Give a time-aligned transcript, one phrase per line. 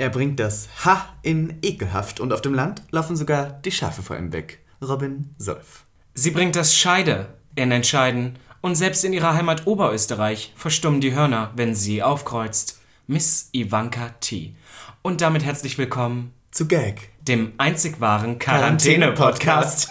[0.00, 4.16] Er bringt das Ha in ekelhaft und auf dem Land laufen sogar die Schafe vor
[4.16, 4.60] ihm weg.
[4.80, 5.84] Robin Solf.
[6.14, 11.50] Sie bringt das Scheide in Entscheiden und selbst in ihrer Heimat Oberösterreich verstummen die Hörner,
[11.56, 12.80] wenn sie aufkreuzt.
[13.08, 14.54] Miss Ivanka T.
[15.02, 17.10] Und damit herzlich willkommen Zu Gag.
[17.22, 19.88] dem einzig wahren Quarantäne-Podcast.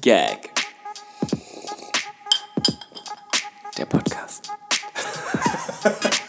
[0.00, 0.48] Gag.
[3.76, 4.52] Der Podcast.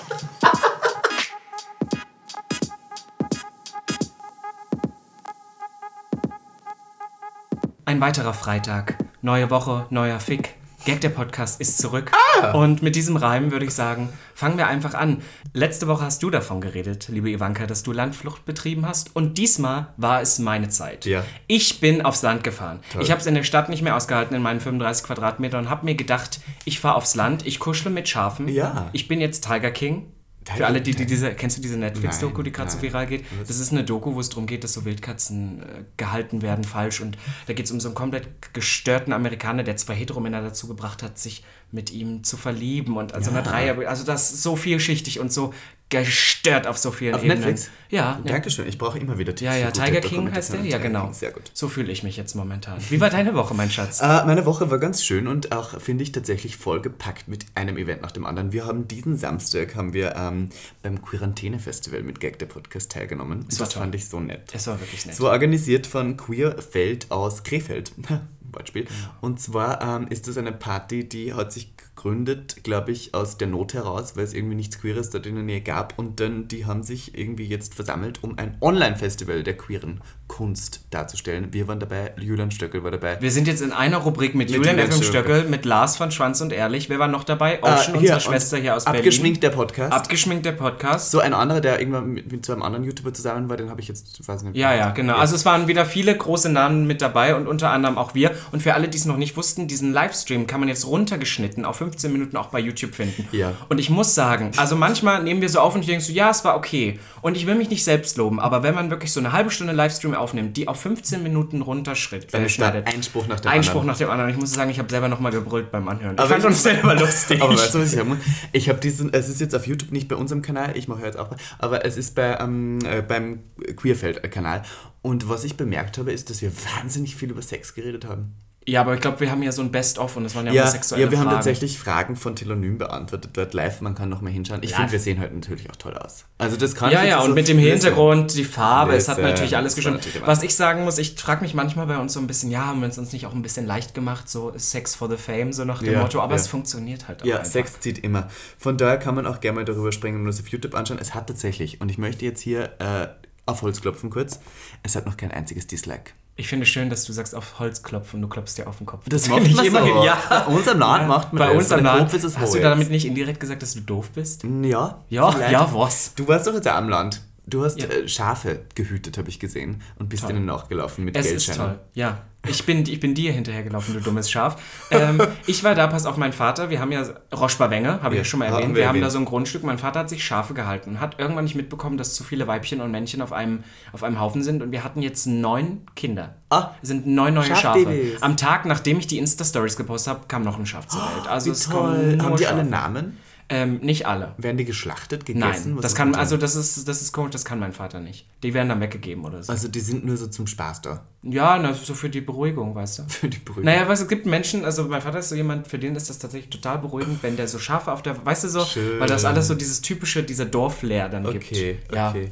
[7.93, 10.55] Ein weiterer Freitag, neue Woche, neuer Fick.
[10.83, 12.11] Gag der Podcast ist zurück.
[12.53, 15.21] Und mit diesem Reim würde ich sagen, fangen wir einfach an.
[15.53, 19.15] Letzte Woche hast du davon geredet, liebe Ivanka, dass du Landflucht betrieben hast.
[19.15, 21.05] Und diesmal war es meine Zeit.
[21.05, 21.23] Ja.
[21.45, 22.79] Ich bin aufs Land gefahren.
[22.99, 25.85] Ich habe es in der Stadt nicht mehr ausgehalten in meinen 35 Quadratmetern und habe
[25.85, 28.47] mir gedacht, ich fahre aufs Land, ich kuschle mit Schafen.
[28.47, 28.89] Ja.
[28.91, 30.11] Ich bin jetzt Tiger King.
[30.55, 33.25] Für alle, die, die diese, kennst du diese Netflix-Doku, die gerade so viral geht?
[33.47, 37.01] Das ist eine Doku, wo es darum geht, dass so Wildkatzen äh, gehalten werden falsch
[37.01, 41.03] und da geht es um so einen komplett gestörten Amerikaner, der zwei Heteromänner dazu gebracht
[41.03, 45.19] hat, sich mit ihm zu verlieben und also einer Dreier, also das ist so vielschichtig
[45.19, 45.53] und so
[45.93, 47.39] gestört auf so vielen Auf Ebenen.
[47.39, 47.69] Netflix?
[47.89, 48.31] Ja, ja.
[48.31, 48.67] Dankeschön.
[48.67, 49.53] Ich brauche immer wieder Tipps.
[49.53, 50.61] Ja, ja, Tiger King heißt der?
[50.61, 51.11] Ja, genau.
[51.11, 51.51] Sehr gut.
[51.53, 52.79] So fühle ich mich jetzt momentan.
[52.89, 54.01] Wie war deine Woche, mein Schatz?
[54.01, 58.01] Äh, meine Woche war ganz schön und auch, finde ich, tatsächlich vollgepackt mit einem Event
[58.01, 58.51] nach dem anderen.
[58.51, 60.49] Wir haben diesen Samstag haben wir ähm,
[60.81, 63.45] beim Quarantäne-Festival mit Gag der Podcast teilgenommen.
[63.49, 63.83] Das toll.
[63.83, 64.49] fand ich so nett.
[64.51, 65.13] Es war wirklich nett.
[65.13, 67.91] Es war organisiert von Queerfeld aus Krefeld.
[68.53, 68.87] Beispiel.
[69.19, 71.73] Und zwar ähm, ist das eine Party, die hat sich
[72.03, 75.43] gegründet, glaube ich, aus der Not heraus, weil es irgendwie nichts Queeres dort in der
[75.43, 75.97] Nähe gab.
[75.97, 81.53] Und dann, die haben sich irgendwie jetzt versammelt, um ein Online-Festival der queeren Kunst darzustellen.
[81.53, 83.21] Wir waren dabei, Julian Stöckel war dabei.
[83.21, 84.87] Wir sind jetzt in einer Rubrik mit, Mit Julian F.
[84.95, 85.03] Stöckel.
[85.05, 86.89] Stöckel, mit Lars von Schwanz und Ehrlich.
[86.89, 87.61] Wer war noch dabei?
[87.61, 88.99] Ocean, Äh, unsere Schwester hier aus Berlin.
[88.99, 89.93] Abgeschminkt der Podcast.
[89.93, 91.11] Abgeschminkt der Podcast.
[91.11, 93.79] so ein anderer, der irgendwann mit, mit so einem anderen YouTuber zusammen war, den habe
[93.79, 94.57] ich jetzt, weiß nicht.
[94.57, 95.15] Ja, ja, genau.
[95.15, 98.31] Also es waren wieder viele große Namen mit dabei und unter anderem auch wir.
[98.51, 101.79] Und für alle, die es noch nicht wussten, diesen Livestream kann man jetzt runtergeschnitten auf
[101.93, 103.27] 15 Minuten auch bei YouTube finden.
[103.31, 103.53] Ja.
[103.69, 106.29] Und ich muss sagen, also manchmal nehmen wir so auf und ich denke so, ja,
[106.31, 106.99] es war okay.
[107.21, 109.73] Und ich will mich nicht selbst loben, aber wenn man wirklich so eine halbe Stunde
[109.73, 112.87] Livestream aufnimmt, die auf 15 Minuten runterschritt, Dann ist da schneidet.
[112.87, 113.87] ein Spruch nach dem Ein Spruch anderen.
[113.87, 114.31] nach dem anderen.
[114.31, 116.17] Ich muss sagen, ich habe selber nochmal gebrüllt beim Anhören.
[116.17, 117.41] Aber ich fand uns selber lustig.
[117.41, 118.17] Aber weißt du, was ich muss?
[118.51, 121.17] Ich habe diesen, es ist jetzt auf YouTube nicht bei unserem Kanal, ich mache jetzt
[121.17, 121.29] auch,
[121.59, 123.39] aber es ist bei, ähm, äh, beim
[123.75, 124.63] Queerfeld-Kanal.
[125.01, 128.35] Und was ich bemerkt habe, ist, dass wir wahnsinnig viel über Sex geredet haben.
[128.65, 130.61] Ja, aber ich glaube, wir haben ja so ein Best-of und das waren ja, Ja,
[130.63, 131.35] immer sexuelle ja wir haben Fragen.
[131.37, 133.81] tatsächlich Fragen von Telonym beantwortet dort live.
[133.81, 134.61] Man kann noch mal hinschauen.
[134.63, 136.25] Ich finde, wir sehen halt natürlich auch toll aus.
[136.37, 139.17] Also das kann Ja, ja, jetzt und so- mit dem Hintergrund, die Farbe, es hat
[139.19, 139.97] natürlich alles das gestimmt.
[139.97, 142.65] natürlich Was ich sagen muss, ich frage mich manchmal bei uns so ein bisschen, ja,
[142.67, 145.51] haben wir es uns nicht auch ein bisschen leicht gemacht, so Sex for the Fame,
[145.53, 146.39] so nach dem Ja, Motto, aber ja.
[146.39, 147.51] es funktioniert halt auch Ja, einfach.
[147.51, 148.29] Sex zieht immer.
[148.57, 150.99] Von daher kann man auch gerne mal darüber springen und das auf YouTube anschauen.
[151.01, 153.07] Es hat tatsächlich, und ich möchte jetzt hier äh,
[153.45, 154.39] auf Holz klopfen kurz,
[154.83, 156.11] es hat noch kein einziges Dislike.
[156.35, 159.03] Ich finde schön, dass du sagst, auf Holz klopfen, du klopfst dir auf den Kopf.
[159.07, 160.03] Das finde macht ich immerhin, so.
[160.03, 160.17] ja.
[160.29, 161.83] Bei uns am Land macht man Bei uns am.
[161.83, 162.63] Kopf ist es Hast du Holz.
[162.63, 164.43] damit nicht indirekt gesagt, dass du doof bist?
[164.43, 165.51] Ja, Ja, vielleicht.
[165.51, 166.13] ja, was?
[166.15, 167.21] Du warst doch jetzt auch am Land.
[167.45, 167.87] Du hast Ja.
[167.87, 169.81] äh, Schafe gehütet, habe ich gesehen.
[169.99, 170.31] Und bist Toll.
[170.31, 171.75] ihnen nachgelaufen mit Es ist Geldscheinen.
[171.75, 172.21] toll, ja.
[172.45, 174.61] Ich bin, ich bin dir hinterhergelaufen, du dummes Schaf.
[174.91, 176.69] Ähm, ich war da, pass auf meinen Vater.
[176.69, 178.75] Wir haben ja Roche-Bavenge, habe ich Ja, schon mal haben erwähnt.
[178.75, 179.11] wir Wir haben da erwähnt.
[179.13, 179.63] so ein Grundstück.
[179.63, 182.81] Mein Vater hat sich Schafe gehalten und hat irgendwann nicht mitbekommen, dass zu viele Weibchen
[182.81, 183.63] und Männchen auf einem,
[183.93, 184.61] auf einem Haufen sind.
[184.61, 186.35] Und wir hatten jetzt neun Kinder.
[186.49, 186.71] Ah.
[186.81, 188.17] Es sind neun neue Schafe.
[188.19, 191.27] Am Tag, nachdem ich die Insta-Stories gepostet habe, kam noch ein Schaf zur Welt.
[191.29, 192.17] Also Wie es toll.
[192.21, 192.55] Haben die Schafe.
[192.55, 193.17] alle Namen?
[193.49, 194.33] Ähm, nicht alle.
[194.37, 195.73] Werden die geschlachtet, gegessen?
[195.73, 198.25] Nein, das kann, also das ist, das ist komisch, das kann mein Vater nicht.
[198.41, 199.51] Die werden dann weggegeben oder so.
[199.51, 201.05] also die sind nur so zum Spaß da.
[201.23, 203.03] Ja, na, so für die Beruhigung, weißt du.
[203.07, 203.63] Für die Brüder.
[203.63, 206.09] Naja, weißt du, es gibt Menschen, also mein Vater ist so jemand, für den ist
[206.09, 208.99] das tatsächlich total beruhigend, wenn der so Schafe auf der, weißt du so, Schön.
[208.99, 211.93] weil das alles so dieses typische, dieser Dorfleer dann Okay, gibt.
[211.93, 212.29] Ja, okay.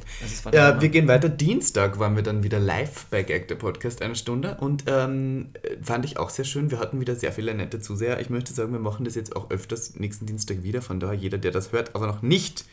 [0.52, 1.30] Ja, ja, wir gehen weiter.
[1.30, 4.58] Dienstag waren wir dann wieder live bei Gag, der Podcast, eine Stunde.
[4.60, 5.52] Und ähm,
[5.82, 6.70] fand ich auch sehr schön.
[6.70, 8.20] Wir hatten wieder sehr viele nette Zuseher.
[8.20, 10.82] Ich möchte sagen, wir machen das jetzt auch öfters nächsten Dienstag wieder.
[10.82, 12.64] Von daher, jeder, der das hört, aber noch nicht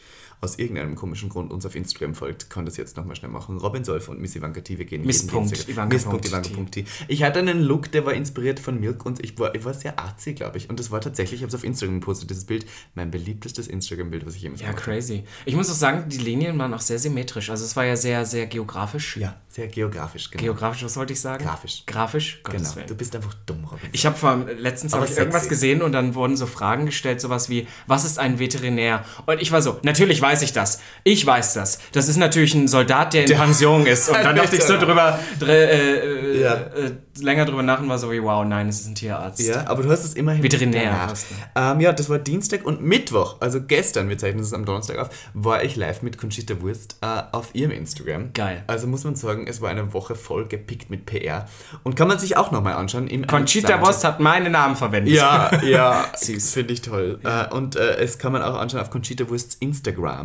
[0.41, 3.57] aus irgendeinem komischen Grund uns auf Instagram folgt, kann das jetzt nochmal schnell machen.
[3.57, 6.73] Robin Solf und Miss Ivanka T, wir gehen Miss Punkt Ivanka Miss Punkt Ivanka Punkt
[6.73, 6.85] T.
[7.07, 9.99] Ich hatte einen Look, der war inspiriert von Milk und ich war, ich war sehr
[9.99, 10.69] artsy, glaube ich.
[10.69, 12.65] Und das war tatsächlich, ich habe es auf Instagram gepostet, dieses Bild,
[12.95, 14.77] mein beliebtestes Instagram-Bild, was ich jemals ja, habe.
[14.77, 15.23] crazy.
[15.45, 17.49] Ich muss auch sagen, die Linien waren auch sehr symmetrisch.
[17.49, 19.17] Also es war ja sehr, sehr geografisch.
[19.17, 20.43] Ja, sehr geografisch, genau.
[20.43, 21.43] Geografisch, was wollte ich sagen?
[21.43, 21.83] Grafisch.
[21.85, 22.41] Grafisch?
[22.43, 22.87] Gottes Genau, Willen.
[22.87, 23.89] du bist einfach dumm, Robin.
[23.91, 27.49] Ich habe vor letztens hab ich irgendwas gesehen und dann wurden so Fragen gestellt, sowas
[27.49, 29.03] wie, was ist ein Veterinär?
[29.25, 30.79] Und ich war so, natürlich weiß weiß ich das.
[31.03, 31.79] Ich weiß das.
[31.91, 34.09] Das ist natürlich ein Soldat, der in Pension ist.
[34.09, 36.53] Und dann dachte ich so drüber, dr äh, äh, Ja.
[36.53, 39.39] äh, länger drüber nach und war so wie, wow, nein, es ist ein Tierarzt.
[39.41, 41.11] Ja, aber du hast es immerhin Veterinär
[41.55, 45.09] Ähm, ja, das war Dienstag und Mittwoch, also gestern, wir zeichnen es am Donnerstag auf,
[45.33, 48.33] war ich live mit Conchita Wurst äh, auf ihrem Instagram.
[48.33, 48.63] Geil.
[48.67, 51.45] Also muss man sagen, es war eine Woche voll gepickt mit PR.
[51.83, 53.07] Und kann man sich auch nochmal anschauen.
[53.07, 55.13] Im Conchita Wurst hat meinen Namen verwendet.
[55.13, 56.53] Ja, ja, Süß.
[56.53, 57.19] finde ich toll.
[57.23, 60.18] Äh, und äh, es kann man auch anschauen auf Conchita Wursts Instagram.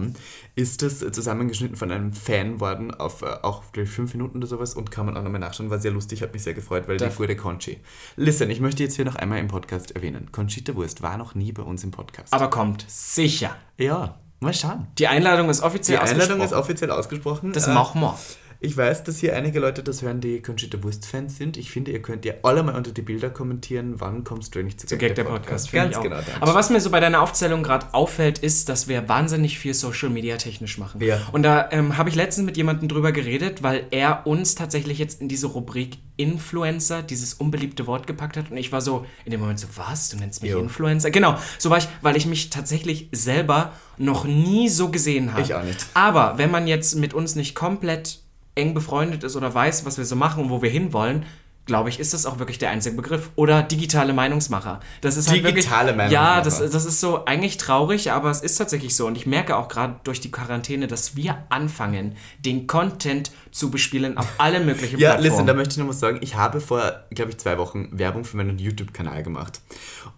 [0.55, 4.39] Ist das äh, zusammengeschnitten von einem Fan worden auf äh, auch, glaube ich, fünf Minuten
[4.39, 5.71] oder sowas und kann man auch nochmal nachschauen.
[5.71, 7.79] War sehr lustig, hat mich sehr gefreut, weil die Darf- gute Conchi.
[8.17, 10.31] Listen, ich möchte jetzt hier noch einmal im Podcast erwähnen.
[10.33, 12.33] Conchita Wurst war noch nie bei uns im Podcast.
[12.33, 13.57] Aber kommt, sicher.
[13.79, 14.87] ja, mal schauen.
[14.99, 16.61] Die Einladung ist Die offiziell Einladung ist ausgesprochen.
[16.61, 17.53] offiziell ausgesprochen.
[17.53, 18.19] Das Äh, machen wir.
[18.65, 21.59] Ich weiß, dass hier einige Leute das hören, die Conchita Wurst-Fans sind.
[21.59, 24.79] Ich finde, ihr könnt ja alle mal unter die Bilder kommentieren, wann kommst du eigentlich
[24.79, 25.69] zu, Zu Gag der Podcast.
[25.69, 26.03] finde Ganz ich auch.
[26.03, 26.17] genau.
[26.17, 26.41] danke.
[26.41, 30.09] Aber was mir so bei deiner Aufzählung gerade auffällt, ist, dass wir wahnsinnig viel Social
[30.09, 31.03] Media technisch machen.
[31.03, 31.21] Ja.
[31.33, 35.21] Und da ähm, habe ich letztens mit jemandem drüber geredet, weil er uns tatsächlich jetzt
[35.21, 38.51] in diese Rubrik Influencer, dieses unbeliebte Wort gepackt hat.
[38.51, 40.09] Und ich war so in dem Moment so, was?
[40.09, 40.61] Du nennst mich Jo.
[40.61, 41.11] Influencer?
[41.11, 45.43] Genau, so war ich, weil ich mich tatsächlich selber noch nie so gesehen habe.
[45.43, 45.85] Ich auch nicht.
[45.93, 48.24] Aber wenn man jetzt mit uns nicht komplett
[48.55, 51.25] eng befreundet ist oder weiß, was wir so machen und wo wir hinwollen,
[51.67, 53.31] glaube ich, ist das auch wirklich der einzige Begriff.
[53.37, 54.81] Oder digitale Meinungsmacher.
[55.01, 56.63] Das ist halt Digitale wirklich, Ja, Meinungsmacher.
[56.65, 59.07] das, das ist so eigentlich traurig, aber es ist tatsächlich so.
[59.07, 64.19] Und ich merke auch gerade durch die Quarantäne, dass wir anfangen, den Content zu bespielen
[64.19, 65.31] auf alle möglichen Ja, Plattformen.
[65.33, 66.19] listen, da möchte ich noch was sagen.
[66.21, 69.63] Ich habe vor, glaube ich, zwei Wochen Werbung für meinen YouTube-Kanal gemacht.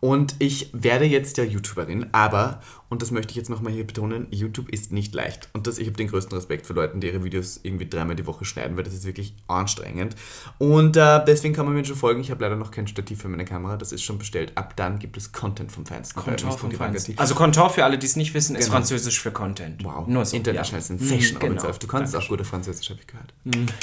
[0.00, 4.26] Und ich werde jetzt ja YouTuberin, aber, und das möchte ich jetzt nochmal hier betonen,
[4.30, 5.48] YouTube ist nicht leicht.
[5.52, 8.26] Und das, ich habe den größten Respekt für Leute, die ihre Videos irgendwie dreimal die
[8.26, 10.14] Woche schneiden, weil das ist wirklich anstrengend.
[10.58, 12.20] Und äh, deswegen kann man mir schon folgen.
[12.20, 14.52] Ich habe leider noch kein Stativ für meine Kamera, das ist schon bestellt.
[14.54, 16.20] Ab dann gibt es Content vom Feinsten.
[16.20, 16.70] bei Contour vom.
[16.76, 17.18] Magazine.
[17.18, 18.76] Also Contour, für alle, die es nicht wissen, ist Genau.
[18.76, 19.82] französisch für Content.
[19.84, 20.36] Wow, Nur so.
[20.36, 20.86] International ja.
[20.86, 21.34] Sensation.
[21.34, 21.72] Mhm, genau.
[21.72, 23.32] Du kannst auch gute Französisch, habe ich gehört.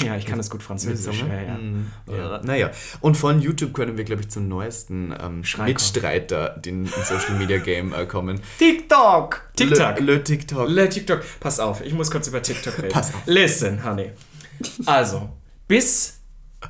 [0.02, 1.24] Ja, ich kann das gut französisch.
[1.28, 1.58] Ja, ja.
[2.16, 2.42] Ja.
[2.42, 5.42] Naja, und von YouTube können wir, glaube ich, zum neuesten ähm.
[5.64, 8.40] Mitstreiter in, in Social Media Game äh, kommen.
[8.58, 8.93] TikTok!
[9.56, 10.00] TikTok!
[10.00, 10.68] Le, Le TikTok.
[10.68, 11.20] Le TikTok.
[11.40, 12.92] Pass auf, ich muss kurz über TikTok reden.
[12.92, 13.20] Pass auf.
[13.26, 14.10] Listen, honey.
[14.86, 15.28] Also,
[15.68, 16.20] bis,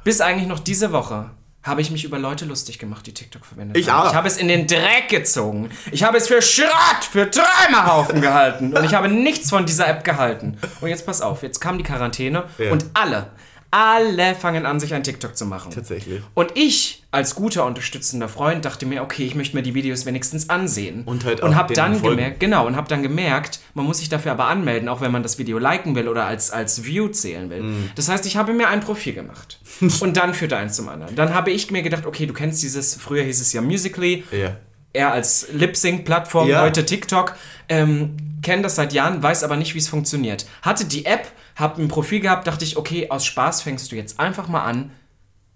[0.05, 1.31] bis eigentlich noch diese Woche
[1.62, 4.06] habe ich mich über Leute lustig gemacht, die TikTok verwendet Ich haben.
[4.06, 4.11] auch.
[4.11, 5.71] Ich habe es in den Dreck gezogen.
[5.93, 8.76] Ich habe es für Schrott, für Träumerhaufen gehalten.
[8.76, 10.59] Und ich habe nichts von dieser App gehalten.
[10.82, 12.71] Und jetzt pass auf, jetzt kam die Quarantäne Ja.
[12.71, 13.31] und alle,
[13.75, 15.73] alle fangen an, sich ein TikTok zu machen.
[15.73, 16.23] Tatsächlich.
[16.35, 20.49] Und ich, als guter, unterstützender Freund, dachte mir, okay, ich möchte mir die Videos wenigstens
[20.49, 21.03] ansehen.
[21.06, 22.17] Und halt und auch hab denen dann folgen.
[22.19, 25.25] gemerkt, genau, und habe dann gemerkt, man muss sich dafür aber anmelden, auch wenn man
[25.25, 27.62] das Video liken will oder als, als View zählen will.
[27.65, 27.91] Mhm.
[27.97, 29.59] Das heißt, ich habe mir ein Profil gemacht.
[30.00, 31.17] und dann führte eins zum anderen.
[31.17, 34.56] Dann habe ich mir gedacht, okay, du kennst dieses, früher hieß es ja Musically, Ja.
[34.93, 36.62] eher als Lip-Sync-Plattform, Ja.
[36.62, 37.35] heute TikTok.
[37.69, 40.47] Ähm, kenne das seit Jahren, weiß aber nicht, wie es funktioniert.
[40.62, 44.18] Hatte die App, hab ein Profil gehabt, dachte ich, okay, aus Spaß fängst du jetzt
[44.20, 44.90] einfach mal an,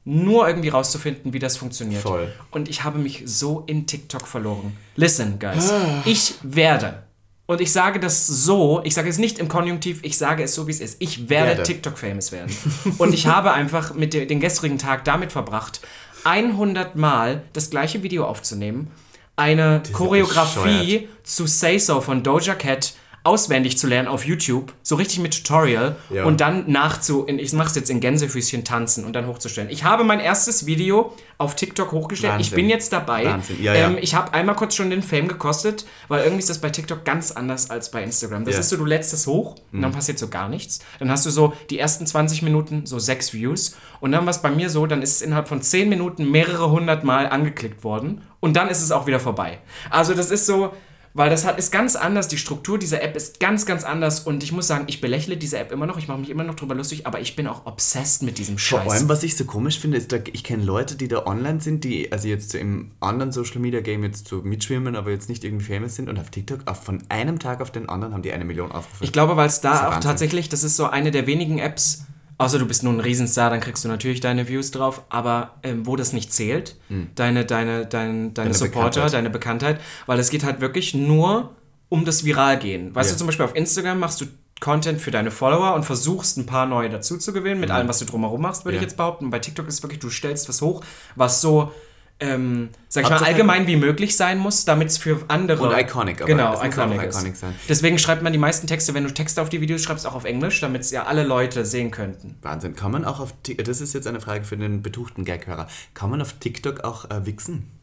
[0.05, 2.03] nur irgendwie rauszufinden, wie das funktioniert.
[2.03, 2.33] Voll.
[2.51, 4.75] Und ich habe mich so in TikTok verloren.
[4.97, 6.03] Listen, guys, Ah.
[6.07, 7.03] ich werde.
[7.47, 10.67] Und ich sage das so, ich sage es nicht im Konjunktiv, ich sage es so,
[10.67, 10.97] wie es ist.
[11.01, 11.63] Ich werde, Werde.
[11.63, 12.55] TikTok-famous werden.
[12.99, 15.81] Und ich habe einfach mit de, den gestrigen Tag damit verbracht,
[16.25, 18.91] 100 Mal das gleiche Video aufzunehmen,
[19.37, 22.95] eine Choreografie zu Say So von Doja Cat
[23.29, 26.25] auswendig zu lernen auf YouTube, so richtig mit Tutorial Ja.
[26.25, 29.69] und dann nachzu, in, ich mach's jetzt in Gänsefüßchen tanzen und dann hochzustellen.
[29.71, 32.35] Ich habe mein erstes Video auf TikTok hochgestellt.
[32.41, 32.57] Ich Wahnsinn.
[32.57, 33.27] bin jetzt dabei.
[33.27, 33.63] Wahnsinn.
[33.63, 33.87] Ja, ja.
[33.89, 37.05] Ähm, ich habe einmal kurz schon den Fame gekostet, weil irgendwie ist das bei TikTok
[37.05, 38.45] ganz anders als bei Instagram.
[38.45, 38.55] Das.
[38.55, 38.61] Mhm.
[38.61, 40.79] ist so, du lädst es hoch und dann passiert so gar nichts.
[40.99, 44.43] Dann hast du so die ersten 20 Minuten so sechs Views und dann war es
[44.43, 48.23] bei mir so, dann ist es innerhalb von 10 Minuten mehrere hundert Mal angeklickt worden
[48.41, 49.59] und dann ist es auch wieder vorbei.
[49.91, 50.73] Also das ist so,
[51.19, 54.45] weil das hat, ist ganz anders, die Struktur dieser App ist ganz, ganz anders und
[54.45, 56.77] ich muss sagen, ich belächle diese App immer noch, ich mache mich immer noch drüber
[56.77, 58.93] lustig, aber ich bin auch obsessed mit diesem Vor Scheiß.
[58.93, 62.13] allem, was ich so komisch finde, ist, ich kenne Leute, die da online sind, die
[62.13, 65.65] also jetzt so im anderen Social Media Game jetzt so mitschwimmen, aber jetzt nicht irgendwie
[65.65, 68.45] famous sind und auf TikTok auf, von einem Tag auf den anderen haben die eine
[68.45, 69.03] Million Aufrufe.
[69.03, 70.03] Ich glaube, weil es da auch Wahnsinn.
[70.03, 72.05] tatsächlich, das ist so eine der wenigen Apps,
[72.39, 75.87] außer du bist nun ein Riesenstar, dann kriegst du natürlich deine Views drauf, aber ähm,
[75.87, 76.77] wo das nicht zählt,
[77.15, 78.31] deine, deine, dein, deine.
[78.33, 79.13] Deine Supporter, Bekanntheit.
[79.13, 81.51] deine Bekanntheit, weil es geht halt wirklich nur
[81.89, 82.95] um das Viralgehen.
[82.95, 83.15] Weißt Ja.
[83.15, 84.27] du, zum Beispiel auf Instagram machst du
[84.61, 88.01] Content für deine Follower und versuchst ein paar neue dazu zu gewinnen, mit allem, was
[88.01, 88.77] du drumherum machst, würde.
[88.77, 88.83] Ja.
[88.83, 89.27] ich jetzt behaupten.
[89.27, 90.83] Und bei TikTok ist es wirklich, du stellst was hoch,
[91.15, 91.73] was so,
[92.21, 95.69] ähm, sag ich mal, allgemein wie möglich sein muss, damit es für andere...
[95.69, 97.17] Und iconic, aber genau, es muss iconic, ist.
[97.17, 97.55] iconic sein.
[97.69, 100.25] Deswegen schreibt man die meisten Texte, wenn du Texte auf die Videos schreibst, auch auf
[100.25, 102.37] Englisch, damit es ja alle Leute sehen könnten.
[102.43, 102.75] Wahnsinn.
[102.75, 106.11] Kann man auch auf TikTok, das ist jetzt eine Frage für den betuchten Gaghörer, kann
[106.11, 107.78] man auf TikTok auch äh, wichsen?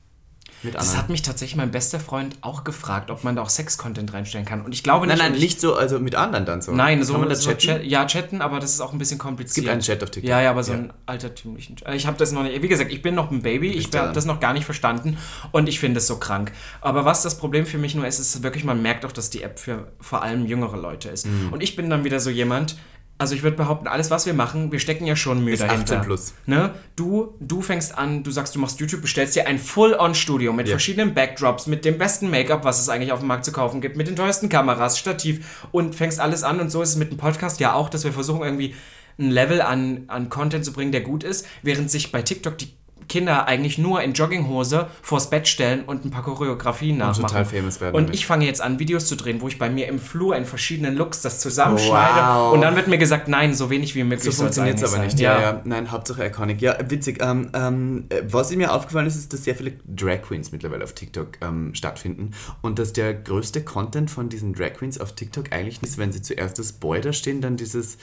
[0.74, 4.46] Das hat mich tatsächlich mein bester Freund auch gefragt, ob man da auch Sex-Content reinstellen
[4.48, 4.64] kann.
[4.64, 5.24] Und ich glaube Nein, nicht.
[5.24, 6.72] nein, ich- nicht so, also mit anderen dann so.
[6.72, 7.60] Nein, so, Kann man das so chatten?
[7.62, 9.66] Chat, ja, chatten, aber das ist auch ein bisschen kompliziert.
[9.66, 10.28] gibt einen Chat auf TikTok.
[10.30, 10.80] Ja, ja, aber so Ja.
[10.80, 11.94] einen altertümlichen Chat.
[11.94, 14.26] Ich habe das noch nicht, wie gesagt, ich bin noch ein Baby, ich habe das
[14.26, 15.18] noch gar nicht verstanden
[15.52, 16.52] und ich finde es so krank.
[16.82, 19.44] Aber was das Problem für mich nur ist, ist wirklich, man merkt auch, dass die
[19.44, 21.28] App für vor allem jüngere Leute ist.
[21.28, 21.54] Mhm.
[21.54, 22.76] Und ich bin dann wieder so jemand,
[23.18, 25.96] also ich würde behaupten, alles, was wir machen, wir stecken ja schon Mühe Ist dahinter.
[26.00, 26.34] 18 plus.
[26.46, 26.72] Ne?
[26.96, 30.72] Du, du fängst an, du sagst, du machst YouTube, bestellst dir ein Full-On-Studio mit Ja.
[30.72, 33.96] verschiedenen Backdrops, mit dem besten Make-up, was es eigentlich auf dem Markt zu kaufen gibt,
[33.96, 36.60] mit den teuersten Kameras, Stativ und fängst alles an.
[36.60, 38.76] Und so ist es mit dem Podcast ja auch, dass wir versuchen irgendwie
[39.18, 42.74] ein Level an, an Content zu bringen, der gut ist, während sich bei TikTok die
[43.08, 47.28] Kinder eigentlich nur in Jogginghose vors Bett stellen und ein paar Choreografien nachmachen.
[47.28, 48.16] total famous werden Und damit.
[48.16, 50.96] ich fange jetzt an, Videos zu drehen, wo ich bei mir im Flur in verschiedenen
[50.96, 52.22] Looks das zusammenschneide.
[52.22, 52.54] Wow.
[52.54, 55.06] Und dann wird mir gesagt, nein, so wenig wie möglich So funktioniert es aber sein.
[55.06, 55.20] nicht.
[55.20, 55.40] Ja.
[55.42, 56.62] ja, Nein, Hauptsache Iconic.
[56.62, 57.20] Ja, witzig.
[57.22, 60.94] Ähm, ähm, äh, was mir aufgefallen ist, ist, dass sehr viele Drag Queens mittlerweile auf
[60.94, 62.32] TikTok ähm, stattfinden
[62.62, 66.22] und dass der größte Content von diesen Drag Queens auf TikTok eigentlich ist, wenn sie
[66.22, 67.98] zuerst das Boy da stehen, dann dieses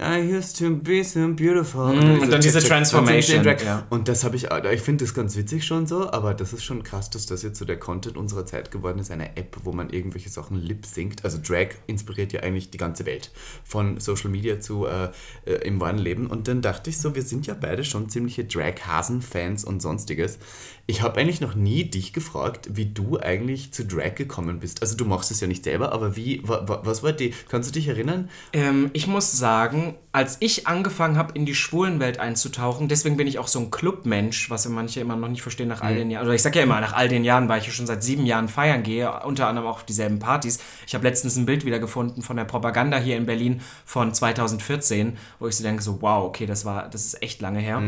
[0.00, 1.90] I used to be so beautiful.
[1.90, 3.86] und dann diese Check, check, Transformation, ja.
[3.90, 6.82] Und das habe ich, ich finde das ganz witzig schon so, aber das ist schon
[6.82, 9.90] krass, dass das jetzt so der Content unserer Zeit geworden ist, eine App, wo man
[9.90, 11.24] irgendwelche Sachen lip singt.
[11.24, 13.30] Also Drag inspiriert ja eigentlich die ganze Welt,
[13.64, 15.10] von Social Media zu äh,
[15.44, 16.26] äh, im wahren Leben.
[16.26, 20.38] Und dann dachte ich so, wir sind ja beide schon ziemliche Drag-Hasen-Fans und sonstiges.
[20.86, 24.82] Ich habe eigentlich noch nie dich gefragt, wie du eigentlich zu Drag gekommen bist.
[24.82, 27.68] Also du machst es ja nicht selber, aber wie, wa, wa, was war die, kannst
[27.70, 28.28] du dich erinnern?
[28.52, 33.38] Ähm, ich muss sagen, als ich angefangen habe, in die Schwulenwelt einzutauchen, deswegen bin ich
[33.38, 36.26] auch so ein Clubmensch, was ja manche immer noch nicht verstehen nach all den Jahren.
[36.26, 38.26] Oder ich sage ja immer, nach all den Jahren, weil ich ja schon seit sieben
[38.26, 40.58] Jahren feiern gehe, unter anderem auch auf dieselben Partys.
[40.86, 45.16] Ich habe letztens ein Bild wieder gefunden von der Propaganda hier in Berlin von 2014,
[45.38, 47.80] wo ich so denke, so wow, okay, das war, das ist echt lange her.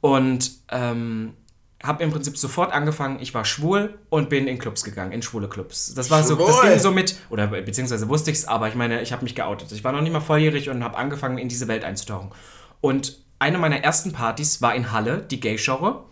[0.00, 1.34] Und ähm,
[1.82, 5.48] habe im Prinzip sofort angefangen, ich war schwul und bin in Clubs gegangen, in schwule
[5.48, 5.94] Clubs.
[5.94, 6.70] Das war so, das Schwul!
[6.70, 9.70] ging so mit, oder beziehungsweise wusste ich es, aber ich meine, ich habe mich geoutet.
[9.72, 12.30] Ich war noch nicht mal volljährig und habe angefangen, in diese Welt einzutauchen.
[12.80, 16.04] Und eine meiner ersten Partys war in Halle, die Gay-Genre.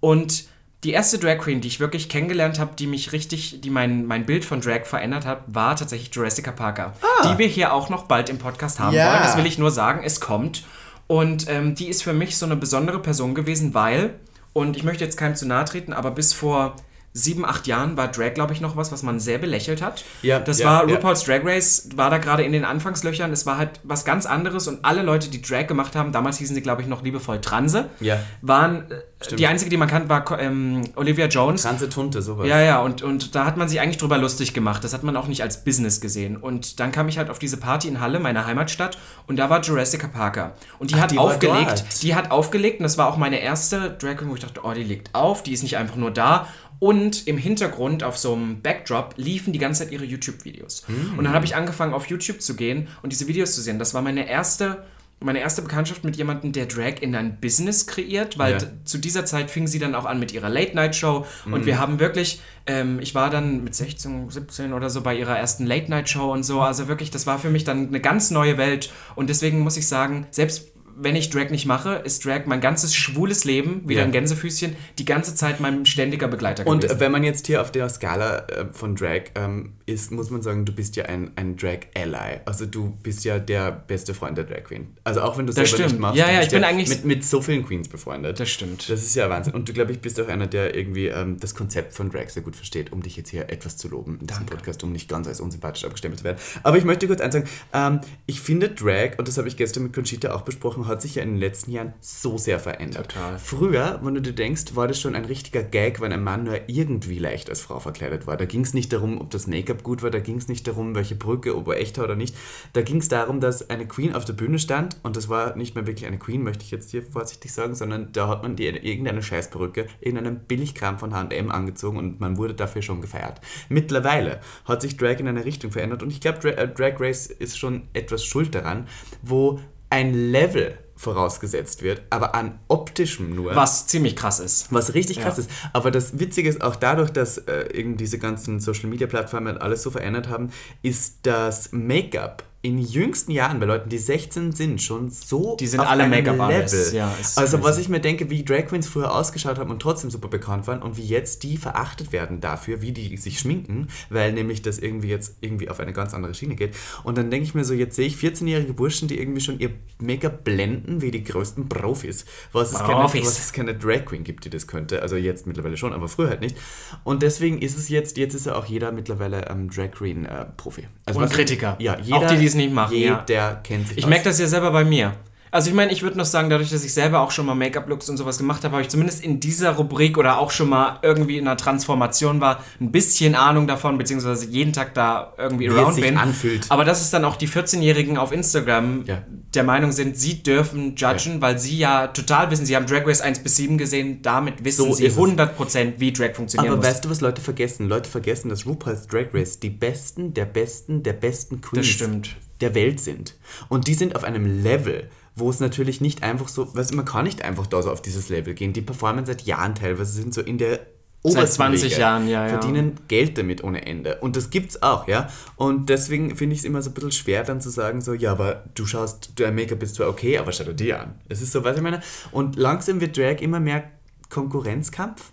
[0.00, 0.44] Und
[0.84, 4.26] die erste Drag Queen, die ich wirklich kennengelernt habe, die mich richtig, die mein, mein
[4.26, 6.92] Bild von Drag verändert hat, war tatsächlich Jurassica Parker.
[7.24, 9.10] Die wir hier auch noch bald im Podcast haben Ja.
[9.10, 9.22] wollen.
[9.22, 10.64] Das will ich nur sagen, es kommt.
[11.06, 14.20] Und ähm, die ist für mich so eine besondere Person gewesen, weil,
[14.58, 16.76] und ich möchte jetzt keinem zu nahe treten, aber bis vor
[17.18, 20.04] sieben, acht Jahren war Drag, glaube ich, noch was, was man sehr belächelt hat.
[20.22, 20.94] Ja, das ja, war ja.
[20.94, 23.32] RuPaul's Drag Race, war da gerade in den Anfangslöchern.
[23.32, 26.54] Es war halt was ganz anderes und alle Leute, die Drag gemacht haben, damals hießen
[26.54, 28.18] sie, glaube ich, noch liebevoll Transe, Ja.
[28.42, 31.64] waren, äh, die einzige, die man kannte, war ähm, Olivia Jones.
[31.64, 32.46] Ganze Tunte, sowas.
[32.46, 34.84] Ja, ja, und, und da hat man sich eigentlich drüber lustig gemacht.
[34.84, 36.36] Das hat man auch nicht als Business gesehen.
[36.36, 38.96] Und dann kam ich halt auf diese Party in Halle, meiner Heimatstadt,
[39.26, 40.54] und da war Jurassica Parker.
[40.78, 44.16] Und die hat die aufgelegt, die hat aufgelegt, und das war auch meine erste Drag
[44.16, 46.46] Queen, wo ich dachte, oh, die legt auf, die ist nicht einfach nur da.
[46.80, 50.84] Und im Hintergrund auf so einem Backdrop liefen die ganze Zeit ihre YouTube-Videos.
[51.16, 53.78] Und dann habe ich angefangen, auf YouTube zu gehen und diese Videos zu sehen.
[53.80, 54.84] Das war meine erste,
[55.20, 58.58] meine erste Bekanntschaft mit jemandem, der Drag in ein Business kreiert, weil Ja.
[58.84, 62.40] zu dieser Zeit fing sie dann auch an mit ihrer Late-Night-Show und wir haben wirklich,
[62.68, 66.60] ähm, ich war dann mit 16, 17 oder so bei ihrer ersten Late-Night-Show und so,
[66.60, 69.88] also wirklich, das war für mich dann eine ganz neue Welt und deswegen muss ich
[69.88, 70.68] sagen, selbst
[71.00, 74.06] wenn ich Drag nicht mache, ist Drag mein ganzes schwules Leben, wieder Ja.
[74.06, 77.00] ein Gänsefüßchen, die ganze Zeit mein ständiger Begleiter Und gewesen.
[77.00, 80.64] wenn man jetzt hier auf der Skala äh, von Drag ähm, ist, muss man sagen,
[80.64, 82.40] du bist ja ein, ein Drag-Ally.
[82.44, 84.88] Also du bist ja der beste Freund der Drag Queen.
[85.04, 86.00] Also auch wenn du Das selber nicht stimmt.
[86.00, 86.18] machst.
[86.18, 88.40] Ja, ja, ich bin eigentlich- Mit, mit so vielen Queens befreundet.
[88.40, 88.88] Das stimmt.
[88.90, 89.54] Das ist ja Wahnsinn.
[89.54, 92.42] Und du, glaube ich, bist auch einer, der irgendwie ähm, das Konzept von Drag sehr
[92.42, 95.28] gut versteht, um dich jetzt hier etwas zu loben in diesem Podcast, um nicht ganz
[95.28, 96.38] als unsympathisch abgestempelt zu werden.
[96.64, 99.84] Aber ich möchte kurz eins sagen, ähm, ich finde Drag, und das habe ich gestern
[99.84, 103.12] mit Conchita auch besprochen, hat sich ja in den letzten Jahren so sehr verändert.
[103.12, 103.38] Total.
[103.38, 106.58] Früher, wenn du dir denkst, war das schon ein richtiger Gag, wenn ein Mann nur
[106.66, 108.36] irgendwie leicht als Frau verkleidet war.
[108.36, 110.94] Da ging es nicht darum, ob das Make-up gut war, da ging es nicht darum,
[110.94, 112.34] welche Brücke, ob er echt war oder nicht.
[112.72, 115.74] Da ging es darum, dass eine Queen auf der Bühne stand und das war nicht
[115.74, 118.66] mehr wirklich eine Queen, möchte ich jetzt hier vorsichtig sagen, sondern da hat man die,
[118.66, 123.40] irgendeine Scheißperücke, irgendeinen Billigkram von H&M angezogen und man wurde dafür schon gefeiert.
[123.68, 127.58] Mittlerweile hat sich Drag in eine Richtung verändert und ich glaube, äh, Drag Race ist
[127.58, 128.86] schon etwas schuld daran,
[129.22, 133.54] wo ein Level vorausgesetzt wird, aber an optischem nur.
[133.54, 134.72] Was ziemlich krass ist.
[134.72, 135.44] Was richtig krass Ja.
[135.44, 135.50] ist.
[135.72, 139.84] Aber das Witzige ist auch dadurch, dass äh, eben diese ganzen Social Media Plattformen alles
[139.84, 140.50] so verändert haben,
[140.82, 145.80] ist das Make-up in jüngsten Jahren bei Leuten, die 16 sind, schon so Die sind
[145.80, 149.58] auf alle einem Make-up-Artists, ja, also was ich mir denke, wie Drag Queens früher ausgeschaut
[149.58, 153.16] haben und trotzdem super bekannt waren und wie jetzt die verachtet werden dafür, wie die
[153.16, 156.74] sich schminken, weil nämlich das irgendwie jetzt irgendwie auf eine ganz andere Schiene geht.
[157.04, 159.70] Und dann denke ich mir so, jetzt sehe ich 14-jährige Burschen, die irgendwie schon ihr
[160.00, 162.24] Make-up blenden wie die größten Profis.
[162.52, 165.02] Was es, keine, was es keine Drag Queen gibt, die das könnte.
[165.02, 166.56] Also jetzt mittlerweile schon, aber früher halt nicht.
[167.04, 170.44] Und deswegen ist es jetzt, jetzt ist ja auch jeder mittlerweile ähm, Drag Queen äh,
[170.56, 170.86] Profi.
[171.04, 171.76] Also Und was- Kritiker.
[171.78, 173.24] Ja, Auch jeder, die, die es nicht machen, ja.
[173.26, 175.14] Jeder kennt sich Ich merke das ja selber bei mir.
[175.50, 178.10] Also ich meine, ich würde noch sagen, dadurch, dass ich selber auch schon mal Make-up-Looks
[178.10, 181.38] und sowas gemacht habe, habe ich zumindest in dieser Rubrik oder auch schon mal irgendwie
[181.38, 185.94] in einer Transformation war, ein bisschen Ahnung davon, beziehungsweise jeden Tag da irgendwie Wie around
[185.94, 186.18] sich bin.
[186.18, 186.66] anfühlt.
[186.68, 189.22] Aber dass es dann auch die 14-Jährigen auf Instagram Ja.
[189.54, 193.22] der Meinung sind, sie dürfen judgen, weil sie ja total wissen, sie haben Drag Race
[193.22, 195.18] 1 bis 7 gesehen, damit wissen So sie ist es.
[195.18, 196.86] 100% wie Drag funktionieren Aber muss.
[196.92, 197.88] weißt du, was Leute vergessen?
[197.88, 202.36] Leute vergessen, dass RuPaul's Drag Race die besten, der besten, der besten Queens stimmt.
[202.60, 203.34] Der Welt sind.
[203.68, 207.24] Und die sind auf einem Level, wo es natürlich nicht einfach so, du, man kann
[207.24, 208.72] nicht einfach da so auf dieses Level gehen.
[208.72, 210.80] Die performen seit Jahren teilweise, sind so in der
[211.22, 212.48] obersten 20 Liga, Jahren, ja, ja.
[212.48, 214.16] Verdienen Geld damit ohne Ende.
[214.20, 215.28] Und das gibt's auch, ja.
[215.56, 218.32] Und deswegen finde ich es immer so ein bisschen schwer, dann zu sagen, so, ja,
[218.32, 221.14] aber du schaust, dein Make-up ist zwar okay, aber schau dir die an.
[221.28, 222.00] Es ist so, was ich meine.
[222.32, 223.90] Und langsam wird Drag immer mehr
[224.28, 225.32] Konkurrenzkampf.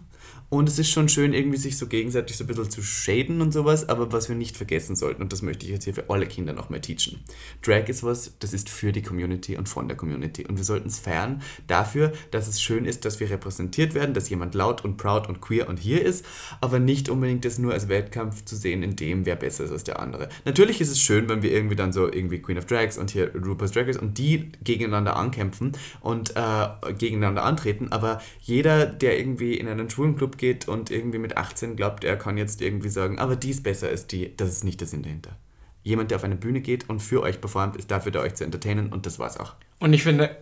[0.55, 3.51] Und es ist schon schön, irgendwie sich so gegenseitig so ein bisschen zu shaden und
[3.51, 6.27] sowas, aber was wir nicht vergessen sollten, und das möchte ich jetzt hier für alle
[6.27, 7.19] Kinder nochmal teachen.
[7.61, 10.45] Drag ist was, das ist für die Community und von der Community.
[10.45, 14.29] Und wir sollten es feiern dafür, dass es schön ist, dass wir repräsentiert werden, dass
[14.29, 16.23] jemand laut und proud und queer und hier ist,
[16.61, 19.83] aber nicht unbedingt das nur als Wettkampf zu sehen, in dem wer besser ist als
[19.83, 20.29] der andere.
[20.45, 23.29] Natürlich ist es schön, wenn wir irgendwie dann so irgendwie Queen of Drags und hier
[23.35, 29.55] RuPaul's Drag Race und die gegeneinander ankämpfen und äh, gegeneinander antreten, aber jeder, der irgendwie
[29.55, 33.19] in einen schwulen Club geht und irgendwie mit 18 glaubt, er kann jetzt irgendwie sagen,
[33.19, 35.37] aber die ist besser als die, das ist nicht der Sinn dahinter.
[35.83, 38.43] Jemand, der auf eine Bühne geht und für euch performt, ist dafür da, euch zu
[38.43, 39.53] entertainen und das war's auch.
[39.79, 40.35] Und ich finde,